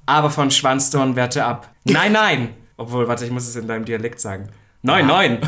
[0.06, 1.70] Aber von Schwanzdorn wehrte ab.
[1.84, 2.50] Nein, nein!
[2.78, 4.50] Obwohl, warte, ich muss es in deinem Dialekt sagen.
[4.84, 5.40] Nein, nein!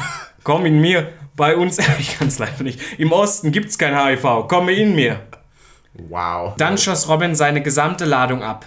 [0.43, 1.13] Komm in mir!
[1.35, 2.79] Bei uns, ich kann es leider nicht.
[2.97, 4.47] Im Osten gibt's kein HIV.
[4.47, 5.21] Komme in mir!
[5.93, 6.55] Wow.
[6.57, 8.65] Dann schoss Robin seine gesamte Ladung ab.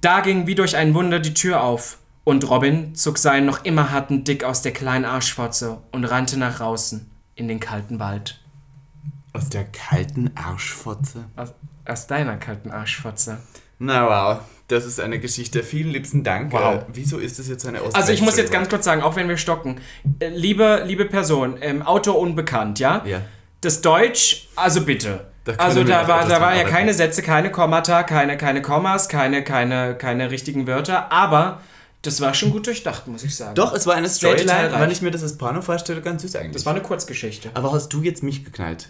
[0.00, 1.98] Da ging wie durch ein Wunder die Tür auf.
[2.24, 6.58] Und Robin zog seinen noch immer harten Dick aus der kleinen Arschfotze und rannte nach
[6.58, 8.40] draußen in den kalten Wald.
[9.32, 11.24] Aus der kalten Arschfotze.
[11.36, 11.54] Aus,
[11.86, 13.38] aus deiner kalten Arschfotze.
[13.78, 15.62] Na wow, das ist eine Geschichte.
[15.62, 16.52] Vielen liebsten Dank.
[16.52, 16.74] Wow.
[16.74, 19.16] Äh, wieso ist das jetzt eine Ost Also ich muss jetzt ganz kurz sagen, auch
[19.16, 19.80] wenn wir stocken,
[20.20, 23.02] äh, liebe, liebe Person, ähm, Autor unbekannt, ja?
[23.04, 23.20] Ja.
[23.60, 25.26] Das Deutsch, also bitte.
[25.44, 29.08] Da also da war, da war dran ja keine Sätze, keine Kommata, keine, keine Kommas,
[29.08, 31.60] keine, keine, keine richtigen Wörter, aber
[32.06, 33.54] das war schon gut durchdacht, muss ich sagen.
[33.54, 36.52] Doch, es war eine Storyline, wenn ich mir das als Porno vorstelle, ganz süß eigentlich.
[36.52, 37.50] Das war eine Kurzgeschichte.
[37.54, 38.88] Aber hast du jetzt mich geknallt?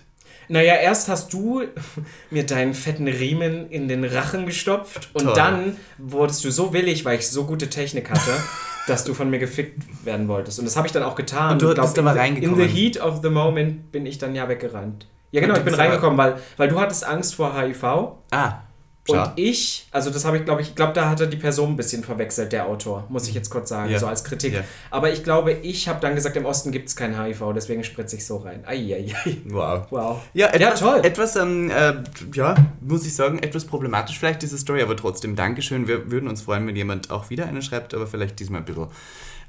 [0.48, 1.62] Naja, erst hast du
[2.30, 5.34] mir deinen fetten Riemen in den Rachen gestopft und Toll.
[5.34, 8.30] dann wurdest du so willig, weil ich so gute Technik hatte,
[8.86, 10.58] dass du von mir gefickt werden wolltest.
[10.58, 11.52] Und das habe ich dann auch getan.
[11.52, 12.60] Und du Ich glaub, bist aber in the- reingekommen.
[12.60, 15.06] In the heat of the moment bin ich dann ja weggerannt.
[15.30, 17.82] Ja, genau, Und ich bin reingekommen, weil, weil du hattest Angst vor HIV.
[18.30, 18.58] Ah,
[19.06, 19.32] Und schau.
[19.36, 22.02] ich, also das habe ich, glaube ich, ich glaube, da hatte die Person ein bisschen
[22.02, 23.98] verwechselt, der Autor, muss ich jetzt kurz sagen, Ja.
[23.98, 24.54] so als Kritik.
[24.54, 24.64] Ja.
[24.90, 28.16] Aber ich glaube, ich habe dann gesagt, im Osten gibt es kein HIV, deswegen spritze
[28.16, 28.64] ich so rein.
[28.66, 29.14] Eieiei.
[29.46, 29.86] Wow.
[29.90, 30.20] Wow.
[30.32, 31.00] Ja, etwas, toll.
[31.02, 31.94] etwas ähm, äh,
[32.32, 35.86] ja, muss ich sagen, etwas problematisch vielleicht diese Story, aber trotzdem Dankeschön.
[35.86, 38.86] Wir würden uns freuen, wenn jemand auch wieder eine schreibt, aber vielleicht diesmal ein bisschen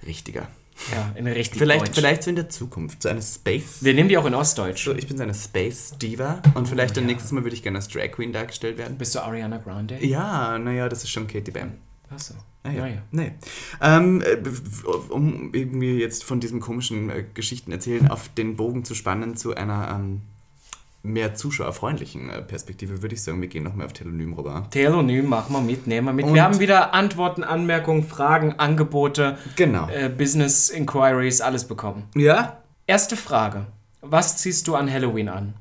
[0.06, 0.48] richtiger.
[0.92, 1.96] Ja, in richtig Vielleicht, Deutsch.
[1.96, 3.78] vielleicht so in der Zukunft, so eine Space.
[3.82, 4.84] Wir nehmen die auch in Ostdeutsch.
[4.84, 7.78] So, ich bin so eine Space Diva und vielleicht dann nächstes Mal würde ich gerne
[7.78, 8.98] als Drag Queen dargestellt werden.
[8.98, 10.04] Bist du Ariana Grande?
[10.06, 11.74] Ja, naja, das ist schon Katie Bam.
[12.10, 12.36] Achso.
[12.64, 12.82] Ah, ja.
[12.82, 13.02] Naja.
[13.12, 13.32] Nee.
[13.82, 14.38] Ähm, äh,
[15.10, 19.56] um irgendwie jetzt von diesen komischen äh, Geschichten erzählen, auf den Bogen zu spannen zu
[19.56, 20.22] einer ähm,
[21.06, 24.68] mehr zuschauerfreundlichen äh, Perspektive, würde ich sagen, wir gehen nochmal auf Telonym rüber.
[24.72, 26.26] Telonym machen wir mit, nehmen wir mit.
[26.26, 29.88] Und- wir haben wieder Antworten, Anmerkungen, Fragen, Angebote, Genau.
[29.90, 32.04] äh, Business Inquiries, alles bekommen.
[32.16, 32.62] Ja?
[32.88, 33.66] Erste Frage.
[34.02, 35.54] Was ziehst du an Halloween an?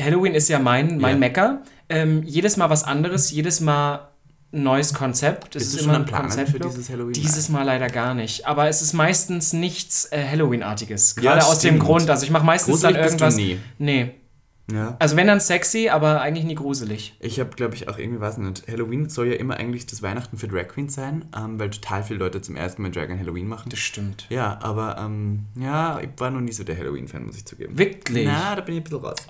[0.00, 1.18] Halloween ist ja mein, mein Ja.
[1.18, 1.62] Mecker.
[1.88, 4.08] Ähm, jedes Mal was anderes, jedes Mal
[4.52, 5.56] ein neues Konzept.
[5.56, 6.50] Es Bist ist immer ein Konzept.
[6.50, 7.12] für dieses Halloween?
[7.12, 8.46] Dieses Mal leider gar nicht.
[8.46, 11.16] Aber es ist meistens nichts äh, Halloween-artiges.
[11.16, 11.80] Ja, Gerade aus dem stimmt.
[11.84, 12.10] Grund.
[12.10, 13.36] Also ich mache meistens Gruselig dann bist du irgendwas.
[13.36, 13.58] nie.
[13.78, 14.14] Nee.
[14.72, 14.96] Ja.
[14.98, 17.14] Also wenn dann sexy, aber eigentlich nie gruselig.
[17.20, 20.36] Ich habe, glaube ich, auch irgendwie, weiß nicht, Halloween soll ja immer eigentlich das Weihnachten
[20.38, 23.46] für Drag Queens sein, ähm, weil total viele Leute zum ersten Mal Drag an Halloween
[23.46, 23.70] machen.
[23.70, 24.26] Das stimmt.
[24.28, 27.78] Ja, aber ähm, ja, ich war noch nie so der Halloween-Fan, muss ich zugeben.
[27.78, 28.26] Wirklich?
[28.26, 29.26] Na, da bin ich ein bisschen raus.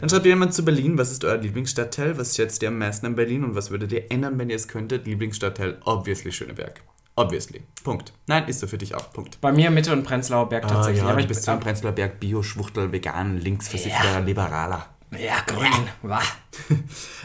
[0.00, 2.16] Dann schreibt jemand zu Berlin, was ist euer Lieblingsstadtteil?
[2.16, 4.68] Was schätzt ihr am meisten an Berlin und was würdet ihr ändern, wenn ihr es
[4.68, 5.06] könntet?
[5.06, 6.80] Lieblingsstadtteil, obviously Schöneberg.
[7.18, 7.62] Obviously.
[7.82, 8.12] Punkt.
[8.26, 9.12] Nein, ist so für dich auch.
[9.12, 9.40] Punkt.
[9.40, 11.02] Bei mir Mitte und Prenzlauer Berg tatsächlich.
[11.02, 14.86] Ah, ja, aber ich bist so ein Prenzlauer Berg Bio-Schwuchtel, vegan, linksversiffter Liberaler.
[15.12, 15.88] ja, grün.
[16.02, 16.22] Wah.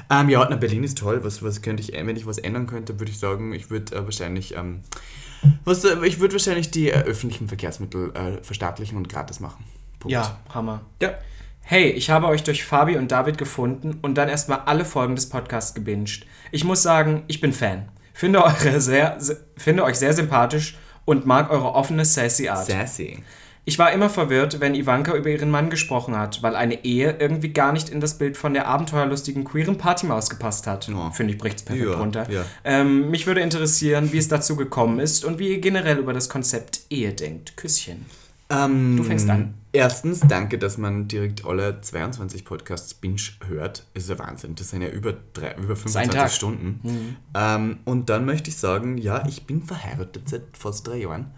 [0.09, 1.23] Ähm, ja, na, Berlin ist toll.
[1.23, 4.03] Was, was könnte ich, wenn ich was ändern könnte, würde ich sagen, ich würde äh,
[4.03, 4.81] wahrscheinlich, ähm,
[5.63, 9.63] was, äh, ich würde wahrscheinlich die äh, öffentlichen Verkehrsmittel äh, verstaatlichen und gratis machen.
[9.99, 10.11] Punkt.
[10.11, 10.81] Ja, Hammer.
[11.01, 11.13] Ja.
[11.61, 15.29] Hey, ich habe euch durch Fabi und David gefunden und dann erstmal alle Folgen des
[15.29, 16.25] Podcasts gebinged.
[16.51, 17.87] Ich muss sagen, ich bin Fan.
[18.13, 22.65] Finde, eure sehr, se- finde euch sehr sympathisch und mag eure offene, sassy Art.
[22.65, 23.23] Sassy.
[23.65, 27.53] Ich war immer verwirrt, wenn Ivanka über ihren Mann gesprochen hat, weil eine Ehe irgendwie
[27.53, 30.89] gar nicht in das Bild von der abenteuerlustigen queeren Partymaus gepasst hat.
[30.89, 31.11] Ja.
[31.11, 32.29] Finde ich, bricht's perfekt Ja, runter.
[32.29, 32.43] ja.
[32.65, 36.27] Ähm, mich würde interessieren, wie es dazu gekommen ist und wie ihr generell über das
[36.27, 37.55] Konzept Ehe denkt.
[37.55, 38.05] Küsschen.
[38.49, 39.55] Ähm, Du fängst an.
[39.71, 43.87] Erstens, danke, dass man direkt alle 22 Podcasts binge hört.
[43.95, 44.53] Ist ja Wahnsinn.
[44.53, 46.25] Das sind ja über, drei, über ein 25 Tag.
[46.25, 46.33] Mhm.
[46.33, 47.17] Stunden.
[47.33, 51.31] Ähm, und dann möchte ich sagen, ja, ich bin verheiratet seit fast drei Jahren.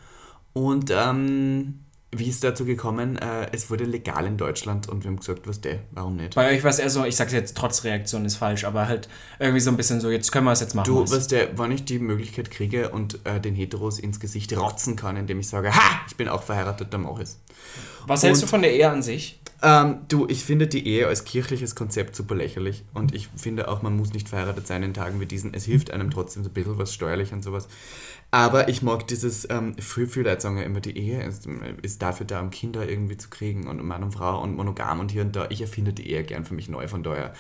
[0.52, 1.80] Und ähm,
[2.20, 3.18] wie ist dazu gekommen?
[3.18, 6.36] Äh, es wurde legal in Deutschland und wir haben gesagt, was der, warum nicht?
[6.36, 9.08] Bei euch war es eher so, ich sag's jetzt trotz Reaktion ist falsch, aber halt
[9.40, 10.86] irgendwie so ein bisschen so, jetzt können wir es jetzt machen.
[10.86, 11.12] Du, was.
[11.12, 15.18] was der, wann ich die Möglichkeit kriege und äh, den Heteros ins Gesicht rotzen kann,
[15.18, 17.40] indem ich sage, ha, ich bin auch verheiratet, dann mach ich's.
[18.08, 19.40] was hältst und- du von der Ehe an sich?
[19.64, 23.82] Ähm, du, ich finde die Ehe als kirchliches Konzept super lächerlich und ich finde auch,
[23.82, 25.54] man muss nicht verheiratet sein in Tagen wie diesen.
[25.54, 27.68] Es hilft einem trotzdem so ein bisschen was steuerlich und sowas.
[28.36, 29.76] Aber ich mag dieses, ähm,
[30.58, 31.48] ja immer, die Ehe ist,
[31.84, 35.10] ist dafür da, um Kinder irgendwie zu kriegen und Mann und Frau und monogam und
[35.10, 35.48] hier und da.
[35.50, 37.34] Ich erfinde die Ehe gern für mich neu, von daher.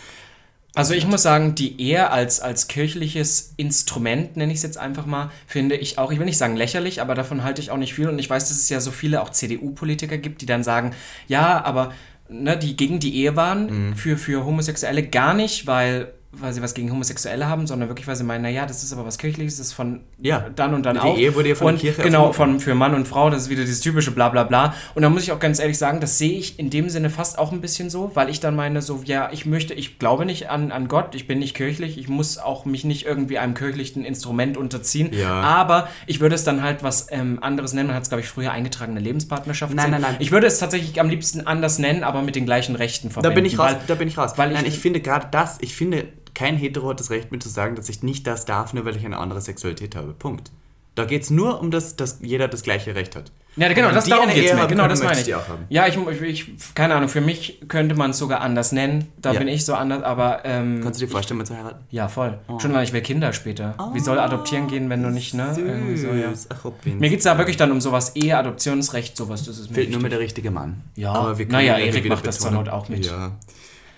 [0.73, 5.05] Also ich muss sagen, die Ehe als, als kirchliches Instrument, nenne ich es jetzt einfach
[5.05, 7.93] mal, finde ich auch, ich will nicht sagen lächerlich, aber davon halte ich auch nicht
[7.93, 8.07] viel.
[8.07, 10.91] Und ich weiß, dass es ja so viele auch CDU-Politiker gibt, die dann sagen,
[11.27, 11.91] ja, aber
[12.29, 13.95] ne, die gegen die Ehe waren, Mhm.
[13.97, 18.15] für, für Homosexuelle gar nicht, weil, weil sie was gegen Homosexuelle haben, sondern wirklich, weil
[18.15, 20.45] sie meinen, naja, das ist aber was Kirchliches, das ist von Ja.
[20.55, 21.17] dann und dann Die auch.
[21.17, 23.49] Ehe wurde ja von der und Kirche Genau, von, für Mann und Frau, das ist
[23.49, 24.73] wieder dieses typische bla bla bla.
[24.93, 27.37] Und da muss ich auch ganz ehrlich sagen, das sehe ich in dem Sinne fast
[27.39, 30.49] auch ein bisschen so, weil ich dann meine, so, ja, ich möchte, ich glaube nicht
[30.49, 34.03] an, an Gott, ich bin nicht kirchlich, ich muss auch mich nicht irgendwie einem kirchlichen
[34.05, 35.09] Instrument unterziehen.
[35.13, 35.41] Ja.
[35.41, 37.87] Aber ich würde es dann halt was ähm, anderes nennen.
[37.87, 39.73] Man hat es, glaube ich, früher eingetragene Lebenspartnerschaft.
[39.73, 40.15] Nein, nein, nein.
[40.19, 43.35] Ich würde es tatsächlich am liebsten anders nennen, aber mit den gleichen Rechten Da verbinden.
[43.35, 44.33] bin ich raus, weil- da bin ich raus.
[44.37, 46.05] weil ich- Nein, ich finde gerade das, ich finde,
[46.35, 48.95] kein Hetero hat das Recht, mir zu sagen, dass ich nicht das darf, nur weil
[48.95, 50.13] ich eine andere Sexualität habe.
[50.13, 50.51] Punkt.
[50.93, 53.31] Da geht es nur um das, dass jeder das gleiche Recht hat.
[53.57, 54.57] Ja, genau, das darum mir.
[54.57, 55.27] haben Genau, das meine ich.
[55.69, 59.07] Ja, ich, ich, keine Ahnung, für mich könnte man es sogar anders nennen.
[59.21, 59.39] Da Ja.
[59.39, 61.79] bin ich so anders, aber ähm, Kannst du dir vorstellen, mal zu heiraten?
[61.89, 62.37] ja, voll.
[62.59, 63.75] Schon mal, ich will Kinder später.
[63.93, 65.53] Wie soll adoptieren gehen, wenn du nicht, ne?
[65.57, 66.29] Irgendwie so, ja.
[66.31, 66.47] Süß.
[66.51, 66.65] Ach.
[66.85, 69.45] Mir geht es da wirklich dann um sowas, Ehe, Adoptionsrecht, sowas.
[69.45, 70.81] Das ist mir Fehlt nur mehr der richtige Mann.
[70.95, 71.13] Ja.
[71.13, 72.51] Aber wir können Naja, ja Erik macht das zur.
[72.51, 73.05] Not auch mit.
[73.05, 73.31] Ja.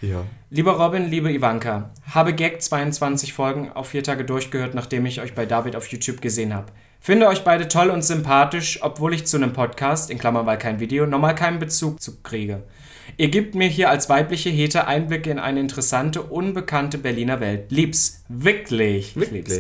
[0.01, 0.25] Ja.
[0.49, 5.33] Lieber Robin, liebe Ivanka, habe Gag 22 Folgen auf vier Tage durchgehört, nachdem ich euch
[5.33, 6.71] bei David auf YouTube gesehen habe.
[6.99, 10.79] Finde euch beide toll und sympathisch, obwohl ich zu einem Podcast, in Klammern weil kein
[10.79, 12.63] Video, normal keinen Bezug zu kriege.
[13.17, 17.71] Ihr gebt mir hier als weibliche Hete Einblicke in eine interessante, unbekannte Berliner Welt.
[17.71, 18.23] Lieb's.
[18.27, 19.15] Wirklich.
[19.15, 19.59] Ich lieb's.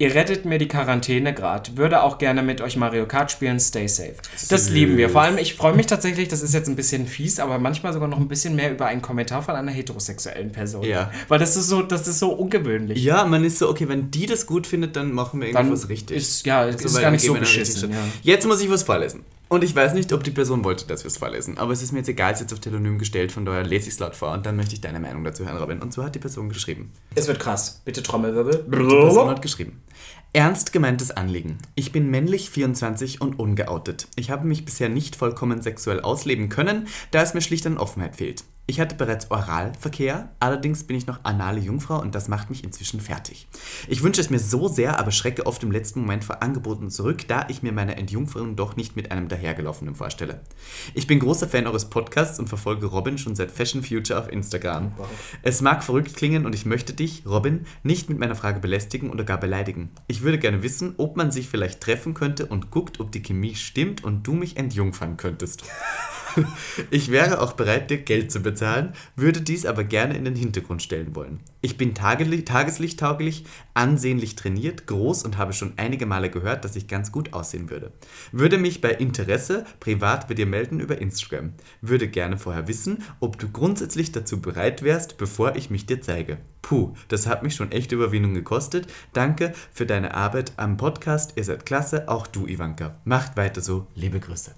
[0.00, 1.76] Ihr rettet mir die Quarantäne grad.
[1.76, 3.60] Würde auch gerne mit euch Mario Kart spielen.
[3.60, 4.14] Stay safe.
[4.48, 5.10] Das lieben wir.
[5.10, 8.08] Vor allem, ich freue mich tatsächlich, das ist jetzt ein bisschen fies, aber manchmal sogar
[8.08, 10.84] noch ein bisschen mehr über einen Kommentar von einer heterosexuellen Person.
[10.84, 11.10] Ja.
[11.28, 13.04] Weil das ist so, das ist so ungewöhnlich.
[13.04, 15.90] Ja, man ist so, okay, wenn die das gut findet, dann machen wir Dann irgendwas
[15.90, 16.16] richtig.
[16.16, 17.98] ist- ja, ist Also, weil gar nicht dann so beschissen, ja.
[18.22, 19.22] Jetzt muss ich was vorlesen.
[19.50, 21.58] Und ich weiß nicht, ob die Person wollte, dass wir es vorlesen.
[21.58, 23.88] Aber es ist mir jetzt egal, es ist jetzt auf Telonym gestellt, von daher lese
[23.88, 24.30] ich es laut vor.
[24.30, 25.82] Und dann möchte ich deine Meinung dazu hören, Robin.
[25.82, 26.92] Und so hat die Person geschrieben.
[27.16, 27.82] Es wird krass.
[27.84, 28.64] Bitte Trommelwirbel.
[28.64, 29.82] Die Person hat geschrieben.
[30.32, 31.58] Ernst gemeintes Anliegen.
[31.74, 34.06] Ich bin männlich 24 und ungeoutet.
[34.14, 38.14] Ich habe mich bisher nicht vollkommen sexuell ausleben können, da es mir schlicht an Offenheit
[38.14, 38.44] fehlt.
[38.70, 43.00] Ich hatte bereits Oralverkehr, allerdings bin ich noch anale Jungfrau und das macht mich inzwischen
[43.00, 43.48] fertig.
[43.88, 47.26] Ich wünsche es mir so sehr, aber schrecke oft im letzten Moment vor Angeboten zurück,
[47.26, 50.42] da ich mir meine Entjungferung doch nicht mit einem dahergelaufenen vorstelle.
[50.94, 54.92] Ich bin großer Fan eures Podcasts und verfolge Robin schon seit Fashion Future auf Instagram.
[55.42, 59.24] Es mag verrückt klingen und ich möchte dich, Robin, nicht mit meiner Frage belästigen oder
[59.24, 59.90] gar beleidigen.
[60.06, 63.56] Ich würde gerne wissen, ob man sich vielleicht treffen könnte und guckt, ob die Chemie
[63.56, 65.64] stimmt und du mich entjungfern könntest.
[66.90, 70.82] Ich wäre auch bereit, dir Geld zu bezahlen, würde dies aber gerne in den Hintergrund
[70.82, 71.40] stellen wollen.
[71.60, 77.12] Ich bin tageslichttauglich, ansehnlich trainiert, groß und habe schon einige Male gehört, dass ich ganz
[77.12, 77.92] gut aussehen würde.
[78.32, 81.52] Würde mich bei Interesse privat bei dir melden über Instagram.
[81.80, 86.38] Würde gerne vorher wissen, ob du grundsätzlich dazu bereit wärst, bevor ich mich dir zeige.
[86.62, 88.86] Puh, das hat mich schon echt Überwindung gekostet.
[89.12, 91.32] Danke für deine Arbeit am Podcast.
[91.36, 92.96] Ihr seid klasse, auch du, Ivanka.
[93.04, 93.86] Macht weiter so.
[93.94, 94.54] Liebe Grüße.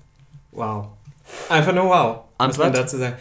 [0.51, 1.02] Wow.
[1.49, 2.17] Einfach nur wow.
[2.39, 2.77] Muss man Antwort?
[2.77, 3.17] dazu sagen.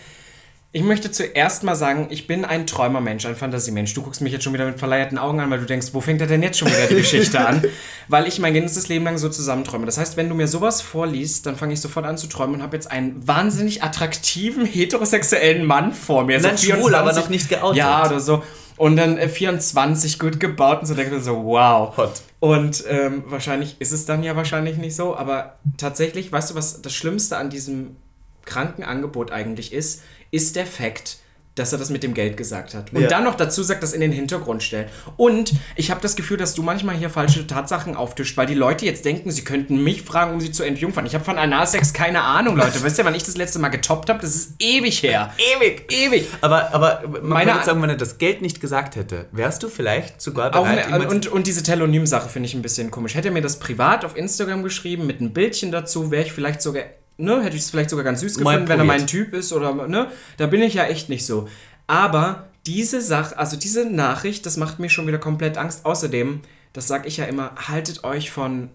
[0.74, 3.94] Ich möchte zuerst mal sagen, ich bin ein Träumermensch, ein Fantasiemensch.
[3.94, 6.22] Du guckst mich jetzt schon wieder mit verleierten Augen an, weil du denkst, wo fängt
[6.22, 7.62] er denn jetzt schon wieder die Geschichte an?
[8.08, 9.86] Weil ich mein ganzes Leben lang so zusammenträume.
[9.86, 12.64] Das heißt, wenn du mir sowas vorliest, dann fange ich sofort an zu träumen und
[12.64, 16.40] habe jetzt einen wahnsinnig attraktiven, heterosexuellen Mann vor mir.
[16.40, 17.78] Nein, schwul, aber noch nicht geoutet.
[17.78, 18.42] Ja, oder so.
[18.78, 21.96] Und dann äh, 24, gut gebaut und so denke ich so, wow.
[21.98, 22.22] Hot.
[22.42, 26.82] Und ähm, wahrscheinlich ist es dann ja wahrscheinlich nicht so, aber tatsächlich, weißt du, was
[26.82, 27.98] das Schlimmste an diesem
[28.46, 31.20] Krankenangebot eigentlich ist, ist der Fakt,
[31.56, 32.94] dass er das mit dem Geld gesagt hat.
[32.94, 33.08] Und Ja.
[33.10, 34.88] dann noch dazu sagt, das in den Hintergrund stellen.
[35.18, 38.86] Und ich habe das Gefühl, dass du manchmal hier falsche Tatsachen auftischt, weil die Leute
[38.86, 41.06] jetzt denken, sie könnten mich fragen, um sie zu entjungfern.
[41.06, 42.82] Ich habe von Analsex keine Ahnung, Leute.
[42.84, 44.20] Wisst ihr, wann ich das letzte Mal getoppt habe?
[44.22, 45.34] Das ist ewig her.
[45.58, 45.92] Ewig.
[45.92, 46.28] Ewig.
[46.40, 49.68] Aber, aber man Meine- würde sagen, wenn er das Geld nicht gesagt hätte, wärst du
[49.68, 53.16] vielleicht sogar Auch bereit, ne, ihm und, und diese Telonym-Sache finde ich ein bisschen komisch.
[53.16, 56.62] Hätte er mir das privat auf Instagram geschrieben mit einem Bildchen dazu, wäre ich vielleicht
[56.62, 56.84] sogar,
[57.22, 59.88] ne, hätte ich es vielleicht sogar ganz süß gefunden, wenn er mein Typ ist oder,
[59.88, 60.08] ne,
[60.38, 61.48] da bin ich ja echt nicht so.
[61.88, 65.86] Aber diese Sache, also diese Nachricht, das macht mir schon wieder komplett Angst.
[65.86, 66.42] Außerdem,
[66.74, 68.70] das sage ich ja immer, haltet euch von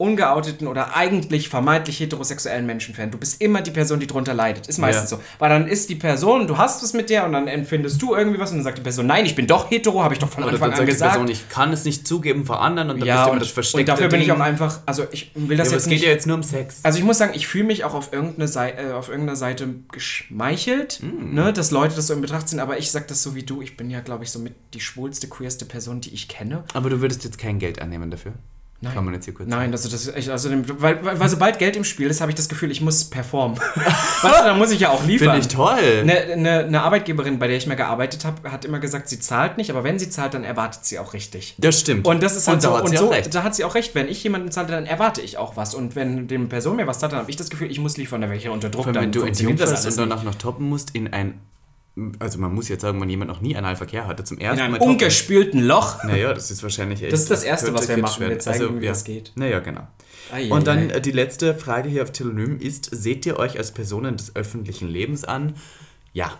[0.00, 3.10] ungeouteten oder eigentlich vermeintlich heterosexuellen Menschen fern.
[3.10, 4.66] Du bist immer die Person, die drunter leidet.
[4.66, 5.16] Ist meistens Ja.
[5.18, 5.22] so.
[5.38, 8.38] Weil dann ist die Person, du hast was mit der und dann empfindest du irgendwie
[8.40, 10.42] was und dann sagt die Person, nein, ich bin doch hetero, habe ich doch von
[10.42, 11.12] oder Anfang dann an gesagt.
[11.12, 13.50] Person, ich kann es nicht zugeben vor anderen und dann Ja, bist du immer das
[13.50, 15.98] versteckte und dafür bin ich auch einfach, also ich will das Ja, jetzt es geht
[15.98, 16.04] nicht.
[16.06, 16.80] ja jetzt nur um Sex.
[16.82, 19.68] Also ich muss sagen, ich fühle mich auch auf irgendeine, Sei äh, auf irgendeiner Seite
[19.92, 21.34] geschmeichelt, Mm.
[21.34, 23.62] ne, dass Leute das so in Betracht ziehen, aber ich sag das so wie du,
[23.62, 26.64] ich bin ja, glaube ich, so mit die schwulste, queerste Person, die ich kenne.
[26.74, 28.32] Aber du würdest jetzt kein Geld annehmen dafür?
[28.82, 28.94] Nein.
[28.94, 31.58] Kann man jetzt hier kurz Nein, also das ist echt, also weil, weil, weil sobald
[31.58, 33.58] Geld im Spiel ist, habe ich das Gefühl, ich muss performen.
[33.74, 35.32] weißt du, da muss ich ja auch liefern.
[35.32, 35.98] Finde ich toll.
[36.00, 39.58] Eine, eine, eine Arbeitgeberin, bei der ich mal gearbeitet habe, hat immer gesagt, sie zahlt
[39.58, 41.56] nicht, aber wenn sie zahlt, dann erwartet sie auch richtig.
[41.58, 42.06] Das stimmt.
[42.06, 43.34] Und das ist halt Und da so, hat und sie so, auch recht.
[43.34, 43.94] da hat sie auch recht.
[43.94, 45.74] Wenn ich jemanden zahle, dann erwarte ich auch was.
[45.74, 48.22] Und wenn dem Person mir was zahlt, dann habe ich das Gefühl, ich muss liefern,
[48.22, 48.84] dann wäre ich ja unter Druck.
[48.84, 51.38] Vor allem, wenn du funktioniert entjungferst alles und danach noch toppen musst in ein,
[52.18, 54.78] also man muss jetzt sagen, wenn jemand noch nie Analverkehr hatte, zum ersten in einem
[54.78, 56.02] Mal ungespülten Loch.
[56.04, 57.12] Naja, das ist wahrscheinlich echt.
[57.12, 58.20] Das ist das Erste, was wir machen.
[58.20, 58.46] Wir werden.
[58.46, 58.92] Also, zeigen, wie ja.
[58.92, 59.32] das geht.
[59.34, 59.86] Naja, genau.
[60.32, 60.94] Ei, Und dann ei.
[60.94, 64.88] äh, die letzte Frage hier auf Telonym ist, seht ihr euch als Personen des öffentlichen
[64.88, 65.54] Lebens an?
[66.12, 66.38] Ja.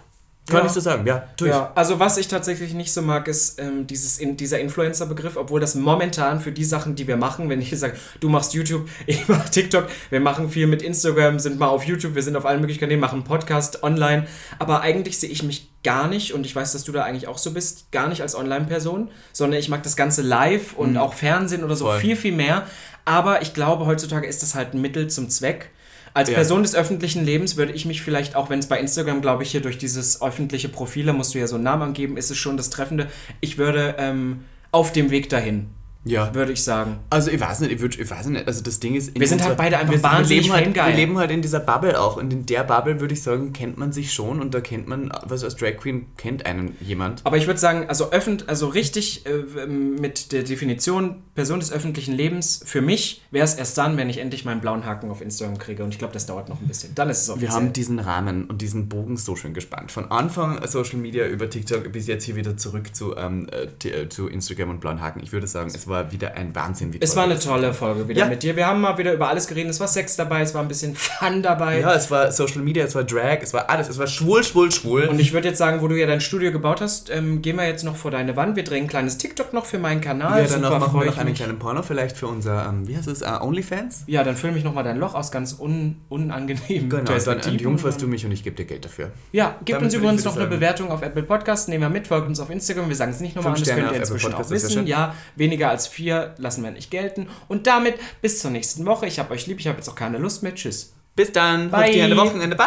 [0.50, 0.66] Kann Ja.
[0.66, 1.50] ich so sagen, ja, durch.
[1.50, 5.60] Ja, also was ich tatsächlich nicht so mag, ist ähm, dieses, in, dieser Influencer-Begriff, obwohl
[5.60, 9.26] das momentan für die Sachen, die wir machen, wenn ich sage, du machst YouTube, ich
[9.28, 12.60] mache TikTok, wir machen viel mit Instagram, sind mal auf YouTube, wir sind auf allen
[12.60, 14.26] möglichen Kanälen, machen Podcast online,
[14.58, 17.38] aber eigentlich sehe ich mich gar nicht, und ich weiß, dass du da eigentlich auch
[17.38, 21.64] so bist, gar nicht als Online-Person, sondern ich mag das Ganze live und auch Fernsehen
[21.64, 22.00] oder so Voll.
[22.00, 22.66] viel, viel mehr,
[23.04, 25.70] aber ich glaube, heutzutage ist das halt ein Mittel zum Zweck.
[26.12, 26.34] Als Ja.
[26.34, 29.50] Person des öffentlichen Lebens würde ich mich vielleicht, auch wenn es bei Instagram, glaube ich,
[29.50, 32.36] hier durch dieses öffentliche Profil, da musst du ja so einen Namen angeben, ist es
[32.38, 33.08] schon das Treffende.
[33.40, 34.40] Ich würde ähm,
[34.72, 35.68] auf dem Weg dahin,
[36.04, 36.34] Ja.
[36.34, 36.98] würde ich sagen.
[37.10, 39.18] Also ich weiß nicht, ich, würd, ich weiß nicht, also das Ding ist...
[39.18, 41.60] Wir sind halt beide einfach wir, wahnsinnig wir leben, halt, wir leben halt in dieser
[41.60, 44.60] Bubble auch und in der Bubble würde ich sagen, kennt man sich schon und da
[44.60, 47.20] kennt man, was als Drag Queen kennt einen jemand.
[47.24, 52.14] Aber ich würde sagen, also, öffent, also richtig äh, mit der Definition Person des öffentlichen
[52.14, 55.58] Lebens, für mich wäre es erst dann, wenn ich endlich meinen blauen Haken auf Instagram
[55.58, 55.82] kriege.
[55.84, 56.94] Und ich glaube, das dauert noch ein bisschen.
[56.94, 57.50] Dann ist es offiziell.
[57.50, 59.92] Wir haben diesen Rahmen und diesen Bogen so schön gespannt.
[59.92, 64.08] Von Anfang Social Media über TikTok bis jetzt hier wieder zurück zu, ähm, äh, äh,
[64.08, 65.20] zu Instagram und blauen Haken.
[65.22, 66.92] Ich würde sagen, es war wieder ein Wahnsinn.
[66.94, 68.26] Wie es war eine tolle Folge wieder Ja.
[68.26, 68.56] mit dir.
[68.56, 69.70] Wir haben mal wieder über alles geredet.
[69.70, 71.80] Es war Sex dabei, es war ein bisschen Fun dabei.
[71.80, 74.72] Ja, es war Social Media, es war Drag, es war alles, es war schwul, schwul,
[74.72, 75.02] schwul.
[75.08, 77.66] Und ich würde jetzt sagen, wo du ja dein Studio gebaut hast, ähm, gehen wir
[77.66, 78.56] jetzt noch vor deine Wand.
[78.56, 80.40] Wir drehen ein kleines TikTok noch für meinen Kanal.
[80.42, 82.96] ja, danach Super, machen freu wir noch einen kleinen Porno vielleicht für unser, ähm, wie
[82.96, 84.04] heißt es, äh, OnlyFans?
[84.06, 88.06] Ja, dann füll mich nochmal dein Loch aus ganz un unangenehmen Genau, dann entjungferst du
[88.06, 89.10] mich und ich gebe dir Geld dafür.
[89.32, 91.68] Ja, Damit uns übrigens noch eine Bewertung auf Apple Podcast.
[91.68, 92.88] Nehmen wir mit, folgt uns auf Instagram.
[92.88, 94.86] Wir sagen es nicht nochmal an, das könnt ihr inzwischen auch wissen.
[94.86, 97.28] Ja, weniger als als vier lassen wir nicht gelten.
[97.48, 99.06] Und damit bis zur nächsten Woche.
[99.06, 100.54] Ich habe euch lieb, ich habe jetzt auch keine Lust mehr.
[100.54, 100.92] Tschüss.
[101.16, 101.70] Bis dann.
[101.70, 102.12] Bye.
[102.12, 102.54] Auf Wochenende.
[102.54, 102.66] Bye.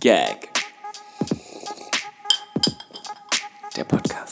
[0.00, 0.48] Gag.
[3.76, 4.25] Der Podcast.